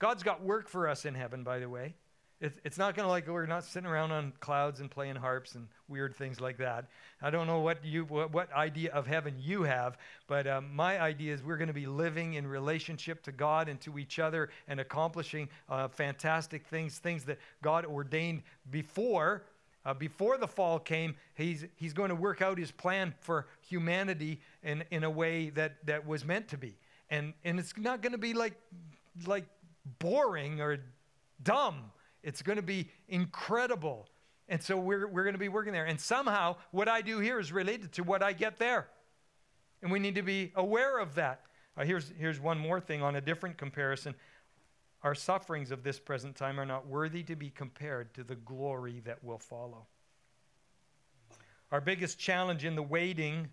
[0.00, 1.94] God's got work for us in heaven, by the way.
[2.40, 5.68] It's not going to like we're not sitting around on clouds and playing harps and
[5.86, 6.86] weird things like that.
[7.22, 9.96] I don't know what you what, what idea of heaven you have,
[10.26, 13.80] but um, my idea is we're going to be living in relationship to God and
[13.82, 19.44] to each other and accomplishing uh, fantastic things, things that God ordained before
[19.84, 24.40] uh, before the fall came, he's, he's going to work out his plan for humanity
[24.62, 26.76] in, in a way that, that was meant to be.
[27.10, 28.54] And, and it's not going to be like,
[29.26, 29.44] like
[29.98, 30.78] boring or
[31.42, 31.90] dumb.
[32.22, 34.08] It's going to be incredible.
[34.48, 35.84] And so we're, we're going to be working there.
[35.84, 38.88] And somehow, what I do here is related to what I get there.
[39.82, 41.42] And we need to be aware of that.
[41.76, 44.14] Uh, here's, here's one more thing on a different comparison.
[45.04, 49.02] Our sufferings of this present time are not worthy to be compared to the glory
[49.04, 49.86] that will follow.
[51.70, 53.50] Our biggest challenge in the waiting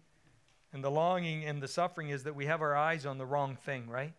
[0.72, 3.58] and the longing and the suffering is that we have our eyes on the wrong
[3.58, 4.14] thing, right?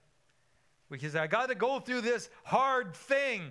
[0.90, 3.50] Because I got to go through this hard thing.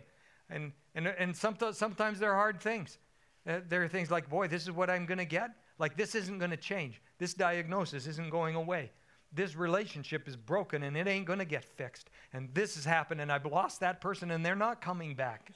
[0.52, 3.00] And, and, and sometimes, sometimes they're hard things.
[3.48, 5.50] Uh, there are things like, boy, this is what I'm going to get.
[5.80, 7.02] Like, this isn't going to change.
[7.18, 8.92] This diagnosis isn't going away
[9.34, 12.10] this relationship is broken and it ain't going to get fixed.
[12.34, 15.52] And this has happened and I've lost that person and they're not coming back.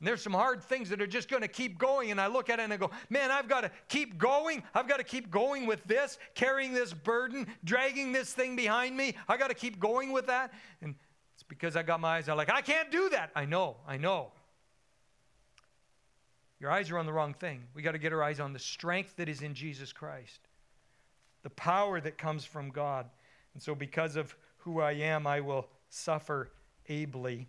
[0.00, 2.10] And there's some hard things that are just going to keep going.
[2.10, 4.62] And I look at it and I go, man, I've got to keep going.
[4.74, 9.14] I've got to keep going with this, carrying this burden, dragging this thing behind me.
[9.28, 10.52] I got to keep going with that.
[10.82, 10.94] And
[11.34, 13.30] it's because I got my eyes on, like, I can't do that.
[13.34, 14.32] I know, I know.
[16.60, 17.62] Your eyes are on the wrong thing.
[17.72, 20.48] We got to get our eyes on the strength that is in Jesus Christ
[21.44, 23.06] the power that comes from God.
[23.52, 26.50] And so, because of who I am, I will suffer
[26.88, 27.46] ably.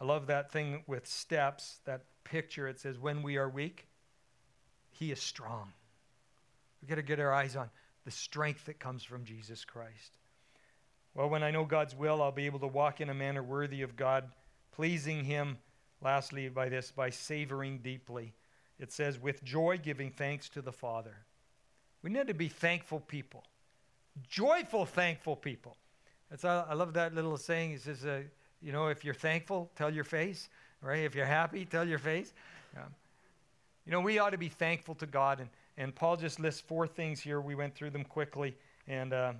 [0.00, 2.68] I love that thing with steps, that picture.
[2.68, 3.88] It says, When we are weak,
[4.90, 5.72] He is strong.
[6.80, 7.70] We've got to get our eyes on
[8.04, 10.18] the strength that comes from Jesus Christ.
[11.14, 13.82] Well, when I know God's will, I'll be able to walk in a manner worthy
[13.82, 14.24] of God,
[14.70, 15.58] pleasing Him,
[16.02, 18.34] lastly, by this, by savoring deeply.
[18.78, 21.14] It says, with joy giving thanks to the Father.
[22.02, 23.44] We need to be thankful people,
[24.28, 25.76] joyful, thankful people.
[26.30, 27.72] That's, I love that little saying.
[27.72, 28.22] It says, uh,
[28.60, 30.48] you know, if you're thankful, tell your face,
[30.80, 31.00] right?
[31.00, 32.32] If you're happy, tell your face.
[32.74, 32.84] Yeah.
[33.84, 35.40] You know, we ought to be thankful to God.
[35.40, 37.40] And, and Paul just lists four things here.
[37.40, 38.56] We went through them quickly.
[38.88, 39.32] And uh,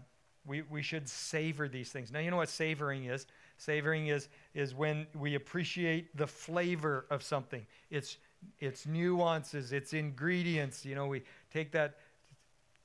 [0.46, 2.12] we, we should savor these things.
[2.12, 3.27] Now, you know what savoring is?
[3.59, 8.18] Savoring is, is when we appreciate the flavor of something, it's,
[8.59, 10.85] it's nuances, it's ingredients.
[10.85, 11.22] You know, we
[11.53, 11.96] take that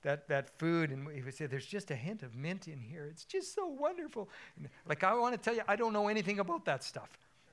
[0.03, 3.07] that, that food, and we would say, There's just a hint of mint in here.
[3.09, 4.29] It's just so wonderful.
[4.87, 7.09] Like, I want to tell you, I don't know anything about that stuff,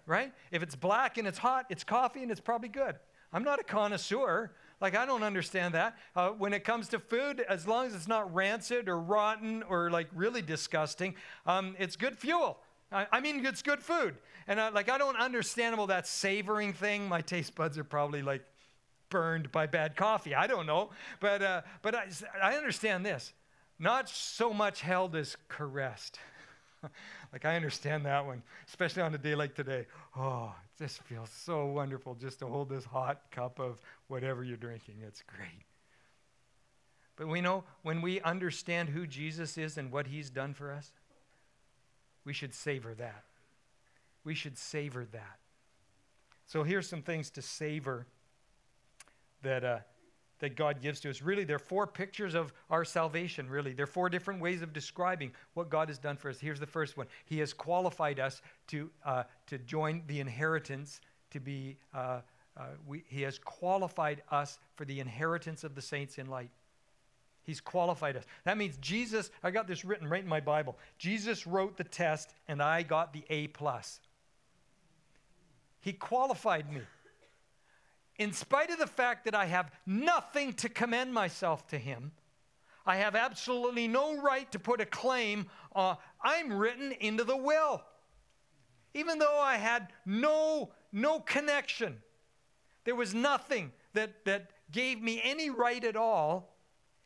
[0.07, 0.33] right?
[0.51, 2.97] If it's black and it's hot, it's coffee and it's probably good.
[3.33, 4.53] I'm not a connoisseur.
[4.81, 5.97] Like, I don't understand that.
[6.15, 9.91] Uh, when it comes to food, as long as it's not rancid or rotten or
[9.91, 11.15] like really disgusting,
[11.47, 12.59] um, it's good fuel.
[12.93, 14.17] I, I, mean, it's good food.
[14.47, 17.09] And I, like, I don't understand about that savoring thing.
[17.09, 18.45] My taste buds are probably like
[19.15, 20.35] burned by bad coffee.
[20.35, 20.91] I don't know.
[21.21, 22.09] But, uh, but I,
[22.43, 23.33] I understand this
[23.79, 26.19] not so much held as caressed.
[27.33, 29.87] like, I understand that one, especially on a day like today.
[30.17, 34.57] Oh, it just feels so wonderful just to hold this hot cup of whatever you're
[34.57, 34.97] drinking.
[35.07, 35.63] It's great.
[37.15, 40.91] But we know when we understand who Jesus is and what he's done for us,
[42.25, 43.23] we should savor that.
[44.25, 45.39] We should savor that.
[46.47, 48.09] So here's some things to savor
[49.45, 49.79] that, uh,
[50.41, 51.23] that God gives to us.
[51.23, 53.73] Really, there are four pictures of our salvation, really.
[53.73, 56.41] There are four different ways of describing what God has done for us.
[56.41, 61.41] Here's the first one He has qualified us to, uh, to join the inheritance, to
[61.41, 62.21] be, uh,
[62.57, 66.51] uh, we, He has qualified us for the inheritance of the saints in light.
[67.45, 68.25] He's qualified us.
[68.45, 70.79] That means Jesus, I got this written right in my Bible.
[70.99, 74.01] Jesus wrote the test and I got the A plus.
[75.81, 76.81] He qualified me
[78.17, 82.13] in spite of the fact that I have nothing to commend myself to him,
[82.87, 85.47] I have absolutely no right to put a claim.
[85.75, 87.83] Uh, I'm written into the will.
[88.93, 91.97] Even though I had no, no connection,
[92.85, 96.55] there was nothing that, that gave me any right at all.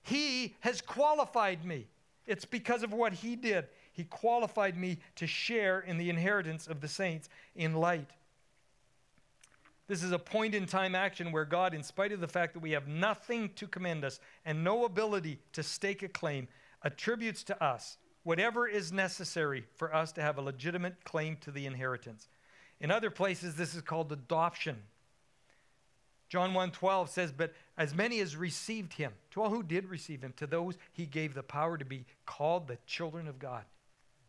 [0.03, 1.87] He has qualified me.
[2.27, 3.69] It's because of what he did.
[3.93, 8.11] He qualified me to share in the inheritance of the saints in light.
[9.89, 12.61] This is a point in time action where God, in spite of the fact that
[12.61, 16.47] we have nothing to commend us and no ability to stake a claim,
[16.83, 21.65] attributes to us whatever is necessary for us to have a legitimate claim to the
[21.65, 22.29] inheritance.
[22.79, 24.83] In other places, this is called adoption.
[26.29, 30.35] John 1:12 says, "But as many as received him, to all who did receive him,
[30.35, 33.65] to those he gave the power to be called the children of God."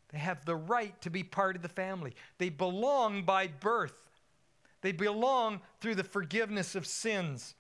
[0.07, 2.15] They have the right to be part of the family.
[2.37, 4.08] They belong by birth.
[4.81, 7.55] They belong through the forgiveness of sins.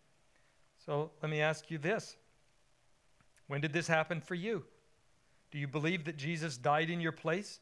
[0.85, 2.15] So let me ask you this
[3.47, 4.63] When did this happen for you?
[5.51, 7.59] Do you believe that Jesus died in your place?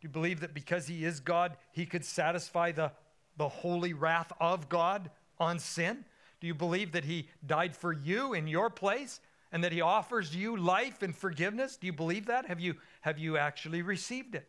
[0.00, 2.92] Do you believe that because he is God, he could satisfy the,
[3.36, 6.04] the holy wrath of God on sin?
[6.40, 9.20] Do you believe that he died for you in your place
[9.50, 11.78] and that he offers you life and forgiveness?
[11.78, 12.46] Do you believe that?
[12.46, 14.46] Have you, have you actually received it?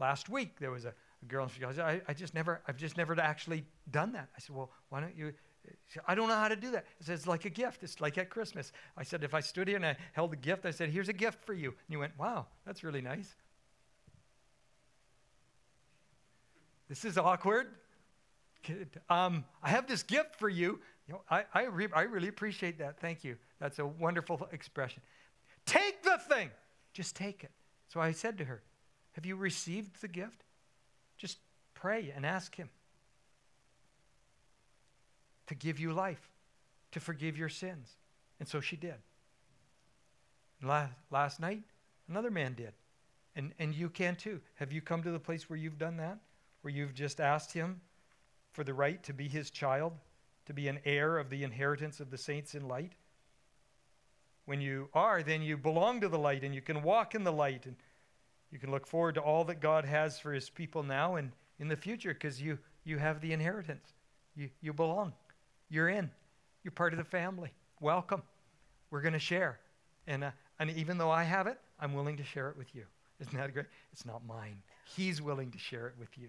[0.00, 2.76] Last week there was a, a girl and she goes, I, I just never, I've
[2.76, 4.28] just never actually done that.
[4.36, 5.32] I said, well, why don't you?
[5.88, 6.86] Said, I don't know how to do that.
[7.00, 7.82] I said, it's like a gift.
[7.82, 8.72] It's like at Christmas.
[8.96, 11.12] I said, if I stood here and I held a gift, I said, here's a
[11.12, 11.68] gift for you.
[11.68, 13.34] And you went, wow, that's really nice.
[16.88, 17.66] This is awkward.
[19.08, 20.80] Um, I have this gift for you.
[21.06, 23.00] you know, I, I, re- I really appreciate that.
[23.00, 23.36] Thank you.
[23.60, 25.02] That's a wonderful expression.
[25.66, 26.50] Take the thing.
[26.92, 27.50] Just take it.
[27.88, 28.62] So I said to her,
[29.12, 30.44] Have you received the gift?
[31.18, 31.38] Just
[31.74, 32.70] pray and ask Him
[35.48, 36.30] to give you life,
[36.92, 37.96] to forgive your sins.
[38.38, 38.94] And so she did.
[40.62, 41.62] Last, last night,
[42.08, 42.72] another man did.
[43.36, 44.40] And, and you can too.
[44.54, 46.18] Have you come to the place where you've done that?
[46.62, 47.80] Where you've just asked Him
[48.52, 49.92] for the right to be His child,
[50.46, 52.92] to be an heir of the inheritance of the saints in light?
[54.44, 57.32] When you are, then you belong to the light and you can walk in the
[57.32, 57.76] light and
[58.50, 61.68] you can look forward to all that God has for his people now and in
[61.68, 63.92] the future because you, you have the inheritance.
[64.36, 65.12] You, you belong.
[65.68, 66.10] You're in.
[66.64, 67.52] You're part of the family.
[67.80, 68.22] Welcome.
[68.90, 69.58] We're going to share.
[70.06, 72.84] And, uh, and even though I have it, I'm willing to share it with you.
[73.20, 73.66] Isn't that great?
[73.92, 74.62] It's not mine.
[74.96, 76.28] He's willing to share it with you.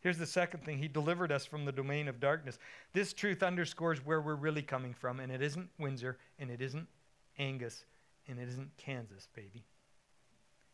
[0.00, 2.58] Here's the second thing He delivered us from the domain of darkness.
[2.92, 6.86] This truth underscores where we're really coming from, and it isn't Windsor, and it isn't
[7.38, 7.84] Angus,
[8.28, 9.64] and it isn't Kansas, baby.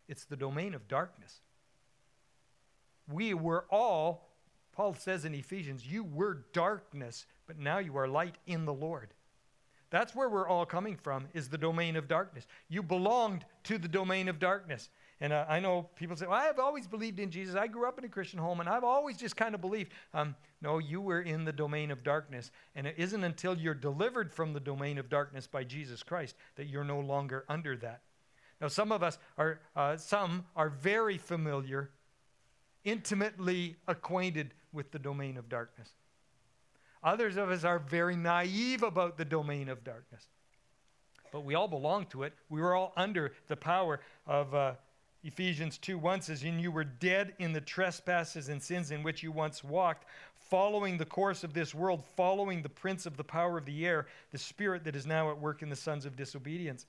[0.08, 1.40] It's the domain of darkness.
[3.10, 4.30] We were all,
[4.72, 9.14] Paul says in Ephesians, you were darkness, but now you are light in the Lord.
[9.90, 12.46] That's where we're all coming from, is the domain of darkness.
[12.68, 14.88] You belonged to the domain of darkness.
[15.20, 17.54] And uh, I know people say, well, I've always believed in Jesus.
[17.54, 19.92] I grew up in a Christian home, and I've always just kind of believed.
[20.14, 22.50] Um, no, you were in the domain of darkness.
[22.74, 26.68] And it isn't until you're delivered from the domain of darkness by Jesus Christ that
[26.68, 28.00] you're no longer under that.
[28.62, 31.90] Now, some of us are, uh, some are very familiar,
[32.84, 35.90] intimately acquainted with the domain of darkness.
[37.02, 40.28] Others of us are very naive about the domain of darkness.
[41.32, 42.34] But we all belong to it.
[42.48, 43.98] We were all under the power
[44.28, 44.74] of uh,
[45.24, 49.24] Ephesians 2 1 says, And you were dead in the trespasses and sins in which
[49.24, 50.04] you once walked,
[50.34, 54.06] following the course of this world, following the prince of the power of the air,
[54.30, 56.86] the spirit that is now at work in the sons of disobedience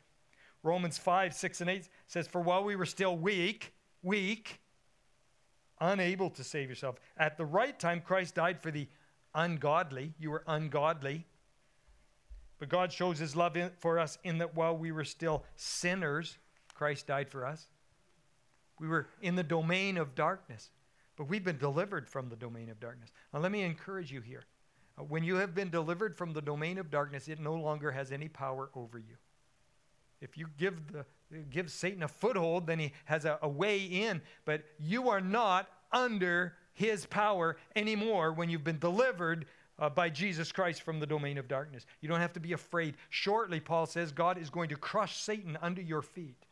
[0.63, 4.61] Romans 5, 6, and 8 says, For while we were still weak, weak,
[5.79, 8.87] unable to save yourself, at the right time Christ died for the
[9.35, 10.13] ungodly.
[10.17, 11.25] You were ungodly.
[12.59, 16.37] But God shows his love in, for us in that while we were still sinners,
[16.73, 17.67] Christ died for us.
[18.79, 20.71] We were in the domain of darkness,
[21.17, 23.11] but we've been delivered from the domain of darkness.
[23.33, 24.45] Now, let me encourage you here.
[24.97, 28.11] Uh, when you have been delivered from the domain of darkness, it no longer has
[28.11, 29.15] any power over you.
[30.23, 31.05] If you give, the,
[31.49, 34.21] give Satan a foothold, then he has a, a way in.
[34.45, 39.45] But you are not under his power anymore when you've been delivered
[39.79, 41.85] uh, by Jesus Christ from the domain of darkness.
[42.01, 42.95] You don't have to be afraid.
[43.09, 46.45] Shortly, Paul says, God is going to crush Satan under your feet.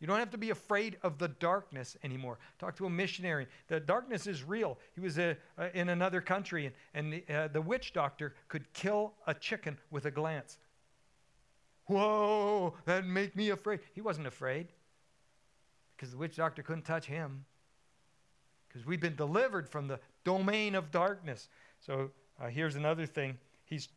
[0.00, 2.38] You don't have to be afraid of the darkness anymore.
[2.58, 3.46] Talk to a missionary.
[3.68, 4.76] The darkness is real.
[4.96, 8.72] He was a, uh, in another country, and, and the, uh, the witch doctor could
[8.72, 10.58] kill a chicken with a glance.
[11.86, 13.80] Whoa, that'd make me afraid.
[13.94, 14.68] He wasn't afraid
[15.96, 17.44] because the witch doctor couldn't touch him
[18.68, 21.48] because we've been delivered from the domain of darkness.
[21.80, 22.10] So
[22.40, 23.36] uh, here's another thing.
[23.64, 23.88] He's,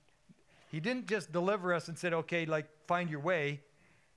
[0.69, 3.61] he didn't just deliver us and said, okay, like, find your way.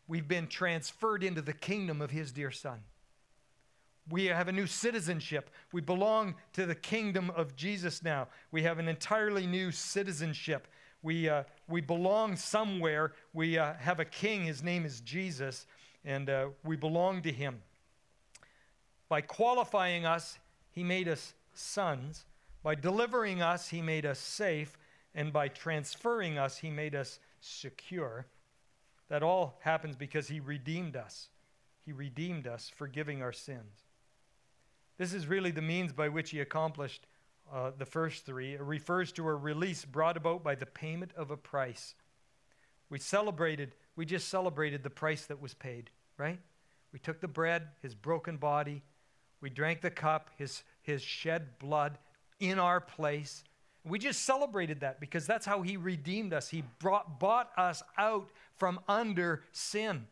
[0.08, 2.80] We've been transferred into the kingdom of his dear son.
[4.10, 5.50] We have a new citizenship.
[5.70, 8.28] We belong to the kingdom of Jesus now.
[8.50, 10.66] We have an entirely new citizenship.
[11.03, 13.12] We, uh, we belong somewhere.
[13.32, 14.44] We uh, have a king.
[14.44, 15.66] His name is Jesus,
[16.05, 17.62] and uh, we belong to him.
[19.09, 20.38] By qualifying us,
[20.70, 22.24] he made us sons.
[22.62, 24.76] By delivering us, he made us safe.
[25.14, 28.26] And by transferring us, he made us secure.
[29.09, 31.28] That all happens because he redeemed us.
[31.84, 33.84] He redeemed us, forgiving our sins.
[34.99, 37.07] This is really the means by which he accomplished
[37.53, 38.57] uh, the first three.
[38.57, 41.94] Refers to a release brought about by the payment of a price.
[42.90, 46.38] We celebrated, we just celebrated the price that was paid, right?
[46.92, 48.82] We took the bread, his broken body,
[49.40, 51.99] we drank the cup, his, his shed blood
[52.40, 53.44] in our place.
[53.84, 56.49] We just celebrated that because that's how he redeemed us.
[56.49, 60.07] He brought, bought us out from under sin.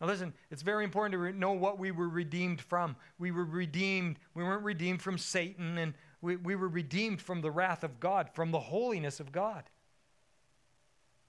[0.00, 2.94] Now, listen, it's very important to know what we were redeemed from.
[3.18, 7.50] We were redeemed, we weren't redeemed from Satan, and we, we were redeemed from the
[7.50, 9.64] wrath of God, from the holiness of God.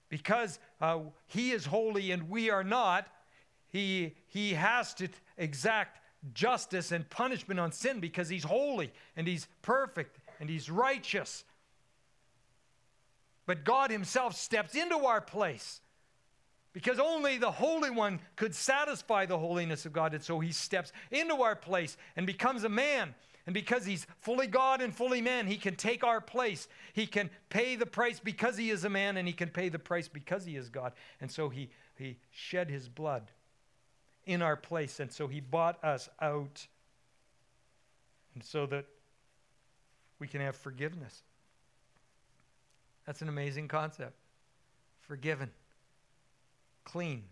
[0.10, 3.08] Because uh, He is holy and we are not,
[3.68, 6.00] He, he has to exact
[6.34, 11.44] justice and punishment on sin because He's holy and He's perfect and He's righteous.
[13.46, 15.82] But God Himself steps into our place
[16.74, 20.14] because only the Holy One could satisfy the holiness of God.
[20.14, 23.16] And so he steps into our place and becomes a man.
[23.50, 26.68] And because he's fully God and fully man, he can take our place.
[26.94, 29.80] He can pay the price because he is a man, and he can pay the
[29.80, 30.94] price because he is God.
[31.20, 33.32] And so he, he shed his blood
[34.28, 35.00] in our place.
[35.00, 36.68] And so he bought us out.
[38.36, 38.86] And so that
[40.20, 41.24] we can have forgiveness.
[43.08, 44.14] That's an amazing concept.
[45.00, 45.50] Forgiven
[46.84, 47.24] clean.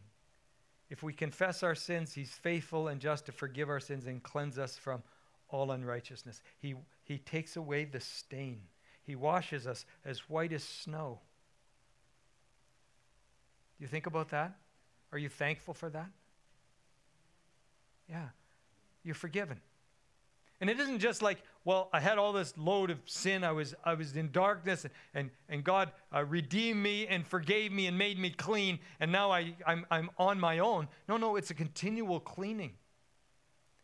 [0.89, 4.57] If we confess our sins, he's faithful and just to forgive our sins and cleanse
[4.57, 5.03] us from
[5.49, 6.41] all unrighteousness.
[6.59, 8.61] He, he takes away the stain.
[9.03, 11.19] He washes us as white as snow.
[13.79, 14.57] You think about that?
[15.11, 16.09] Are you thankful for that?
[18.09, 18.27] Yeah.
[19.03, 19.61] You're forgiven.
[20.59, 23.43] And it isn't just like, well, I had all this load of sin.
[23.43, 27.71] I was, I was in darkness, and, and, and God uh, redeemed me and forgave
[27.71, 30.87] me and made me clean, and now I, I'm, I'm on my own.
[31.07, 32.71] No, no, it's a continual cleaning.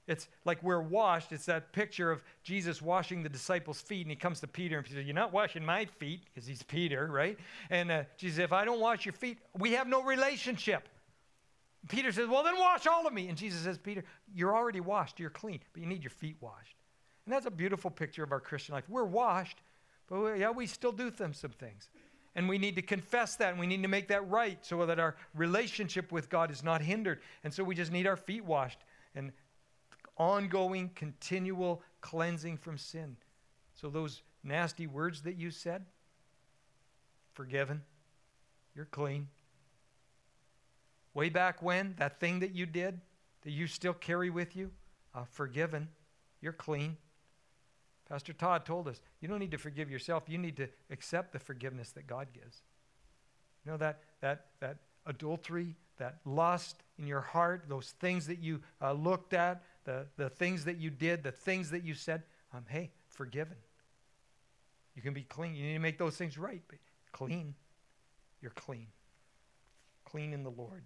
[0.07, 1.31] It's like we're washed.
[1.31, 4.85] It's that picture of Jesus washing the disciples' feet, and he comes to Peter and
[4.85, 7.37] he says, You're not washing my feet, because he's Peter, right?
[7.69, 10.89] And uh, Jesus, if I don't wash your feet, we have no relationship.
[11.87, 13.29] Peter says, Well, then wash all of me.
[13.29, 16.75] And Jesus says, Peter, you're already washed, you're clean, but you need your feet washed.
[17.25, 18.83] And that's a beautiful picture of our Christian life.
[18.89, 19.59] We're washed,
[20.09, 21.89] but we, yeah, we still do them, some things.
[22.35, 24.99] And we need to confess that, and we need to make that right so that
[24.99, 27.19] our relationship with God is not hindered.
[27.43, 28.79] And so we just need our feet washed
[29.15, 29.31] and
[30.17, 33.17] ongoing, continual cleansing from sin.
[33.73, 35.85] So those nasty words that you said,
[37.33, 37.81] forgiven,
[38.75, 39.27] you're clean.
[41.13, 42.99] Way back when, that thing that you did
[43.43, 44.71] that you still carry with you,
[45.13, 45.89] uh, forgiven,
[46.41, 46.97] you're clean.
[48.09, 51.39] Pastor Todd told us you don't need to forgive yourself, you need to accept the
[51.39, 52.61] forgiveness that God gives.
[53.65, 58.61] You know that, that, that adultery, that lust in your heart, those things that you
[58.81, 62.23] uh, looked at, the, the things that you did, the things that you said,
[62.53, 63.57] um, hey, forgiven.
[64.95, 65.55] You can be clean.
[65.55, 66.77] You need to make those things right, but
[67.11, 67.55] clean.
[68.41, 68.87] You're clean.
[70.05, 70.83] Clean in the Lord.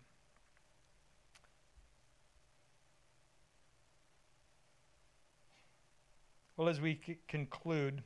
[6.55, 8.01] Well, as we c- conclude,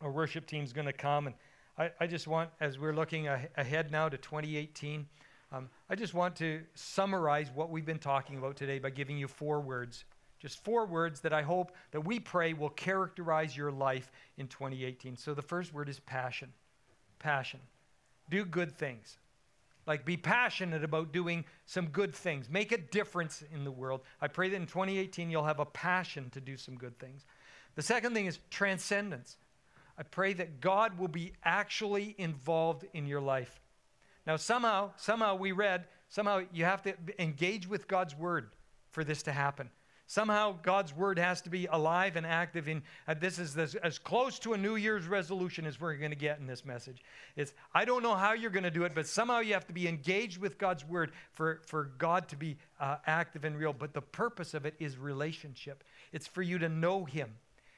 [0.00, 1.26] our worship team is going to come.
[1.26, 1.34] And
[1.76, 5.06] I, I, just want, as we're looking a- ahead now to 2018,
[5.50, 9.28] um, I just want to summarize what we've been talking about today by giving you
[9.28, 10.04] four words.
[10.38, 15.16] Just four words that I hope that we pray will characterize your life in 2018.
[15.16, 16.52] So the first word is passion.
[17.18, 17.60] Passion.
[18.30, 19.18] Do good things.
[19.86, 22.50] Like, be passionate about doing some good things.
[22.50, 24.02] Make a difference in the world.
[24.20, 27.24] I pray that in 2018 you'll have a passion to do some good things.
[27.74, 29.38] The second thing is transcendence.
[29.96, 33.60] I pray that God will be actually involved in your life.
[34.28, 38.50] Now, somehow, somehow we read, somehow you have to engage with God's word
[38.90, 39.70] for this to happen.
[40.06, 42.68] Somehow God's word has to be alive and active.
[42.68, 46.10] In uh, this is this, as close to a New Year's resolution as we're going
[46.10, 47.02] to get in this message.
[47.36, 49.72] It's I don't know how you're going to do it, but somehow you have to
[49.72, 53.72] be engaged with God's word for for God to be uh, active and real.
[53.72, 55.84] But the purpose of it is relationship.
[56.12, 57.34] It's for you to know Him.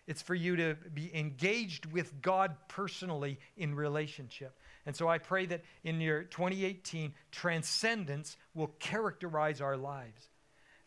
[0.06, 4.56] It's for you to be engaged with God personally in relationship.
[4.86, 10.28] And so I pray that in your 2018, transcendence will characterize our lives.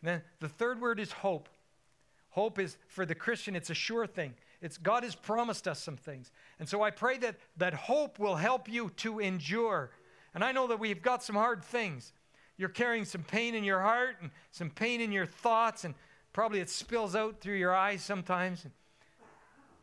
[0.02, 1.48] And then the third word is hope.
[2.30, 4.34] Hope is, for the Christian, it's a sure thing.
[4.60, 6.32] It's God has promised us some things.
[6.58, 9.90] And so I pray that that hope will help you to endure.
[10.34, 12.12] And I know that we've got some hard things.
[12.56, 15.94] You're carrying some pain in your heart and some pain in your thoughts and
[16.34, 18.64] probably it spills out through your eyes sometimes.
[18.64, 18.72] And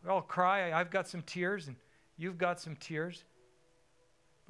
[0.04, 0.72] we all cry.
[0.72, 1.76] I've got some tears, and
[2.18, 3.24] you've got some tears.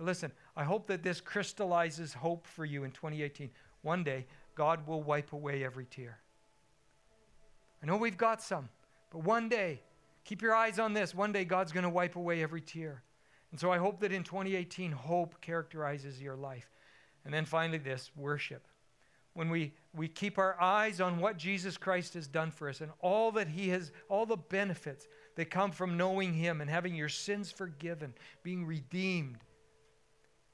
[0.01, 3.49] Listen, I hope that this crystallizes hope for you in 2018.
[3.81, 4.25] One day,
[4.55, 6.19] God will wipe away every tear.
[7.81, 8.69] I know we've got some,
[9.11, 9.81] but one day,
[10.23, 11.15] keep your eyes on this.
[11.15, 13.03] One day, God's going to wipe away every tear.
[13.51, 16.69] And so I hope that in 2018, hope characterizes your life.
[17.25, 18.67] And then finally, this worship.
[19.33, 22.91] When we, we keep our eyes on what Jesus Christ has done for us and
[22.99, 27.09] all that He has, all the benefits that come from knowing Him and having your
[27.09, 29.37] sins forgiven, being redeemed,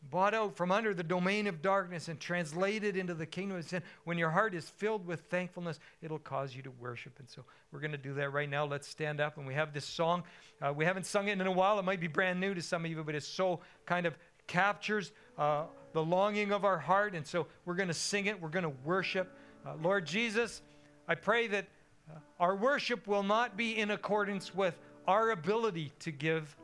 [0.09, 3.81] bought out from under the domain of darkness and translated into the kingdom of sin,
[4.03, 7.19] when your heart is filled with thankfulness, it'll cause you to worship.
[7.19, 8.65] And so we're going to do that right now.
[8.65, 9.37] Let's stand up.
[9.37, 10.23] And we have this song.
[10.61, 11.79] Uh, we haven't sung it in a while.
[11.79, 15.11] It might be brand new to some of you, but it so kind of captures
[15.37, 17.13] uh, the longing of our heart.
[17.13, 18.41] And so we're going to sing it.
[18.41, 19.35] We're going to worship.
[19.65, 20.61] Uh, Lord Jesus,
[21.07, 21.67] I pray that
[22.09, 24.77] uh, our worship will not be in accordance with
[25.07, 26.55] our ability to give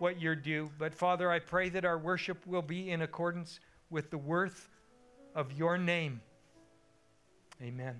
[0.00, 0.70] what you're due.
[0.78, 4.68] But Father, I pray that our worship will be in accordance with the worth
[5.34, 6.20] of your name.
[7.62, 7.96] Amen.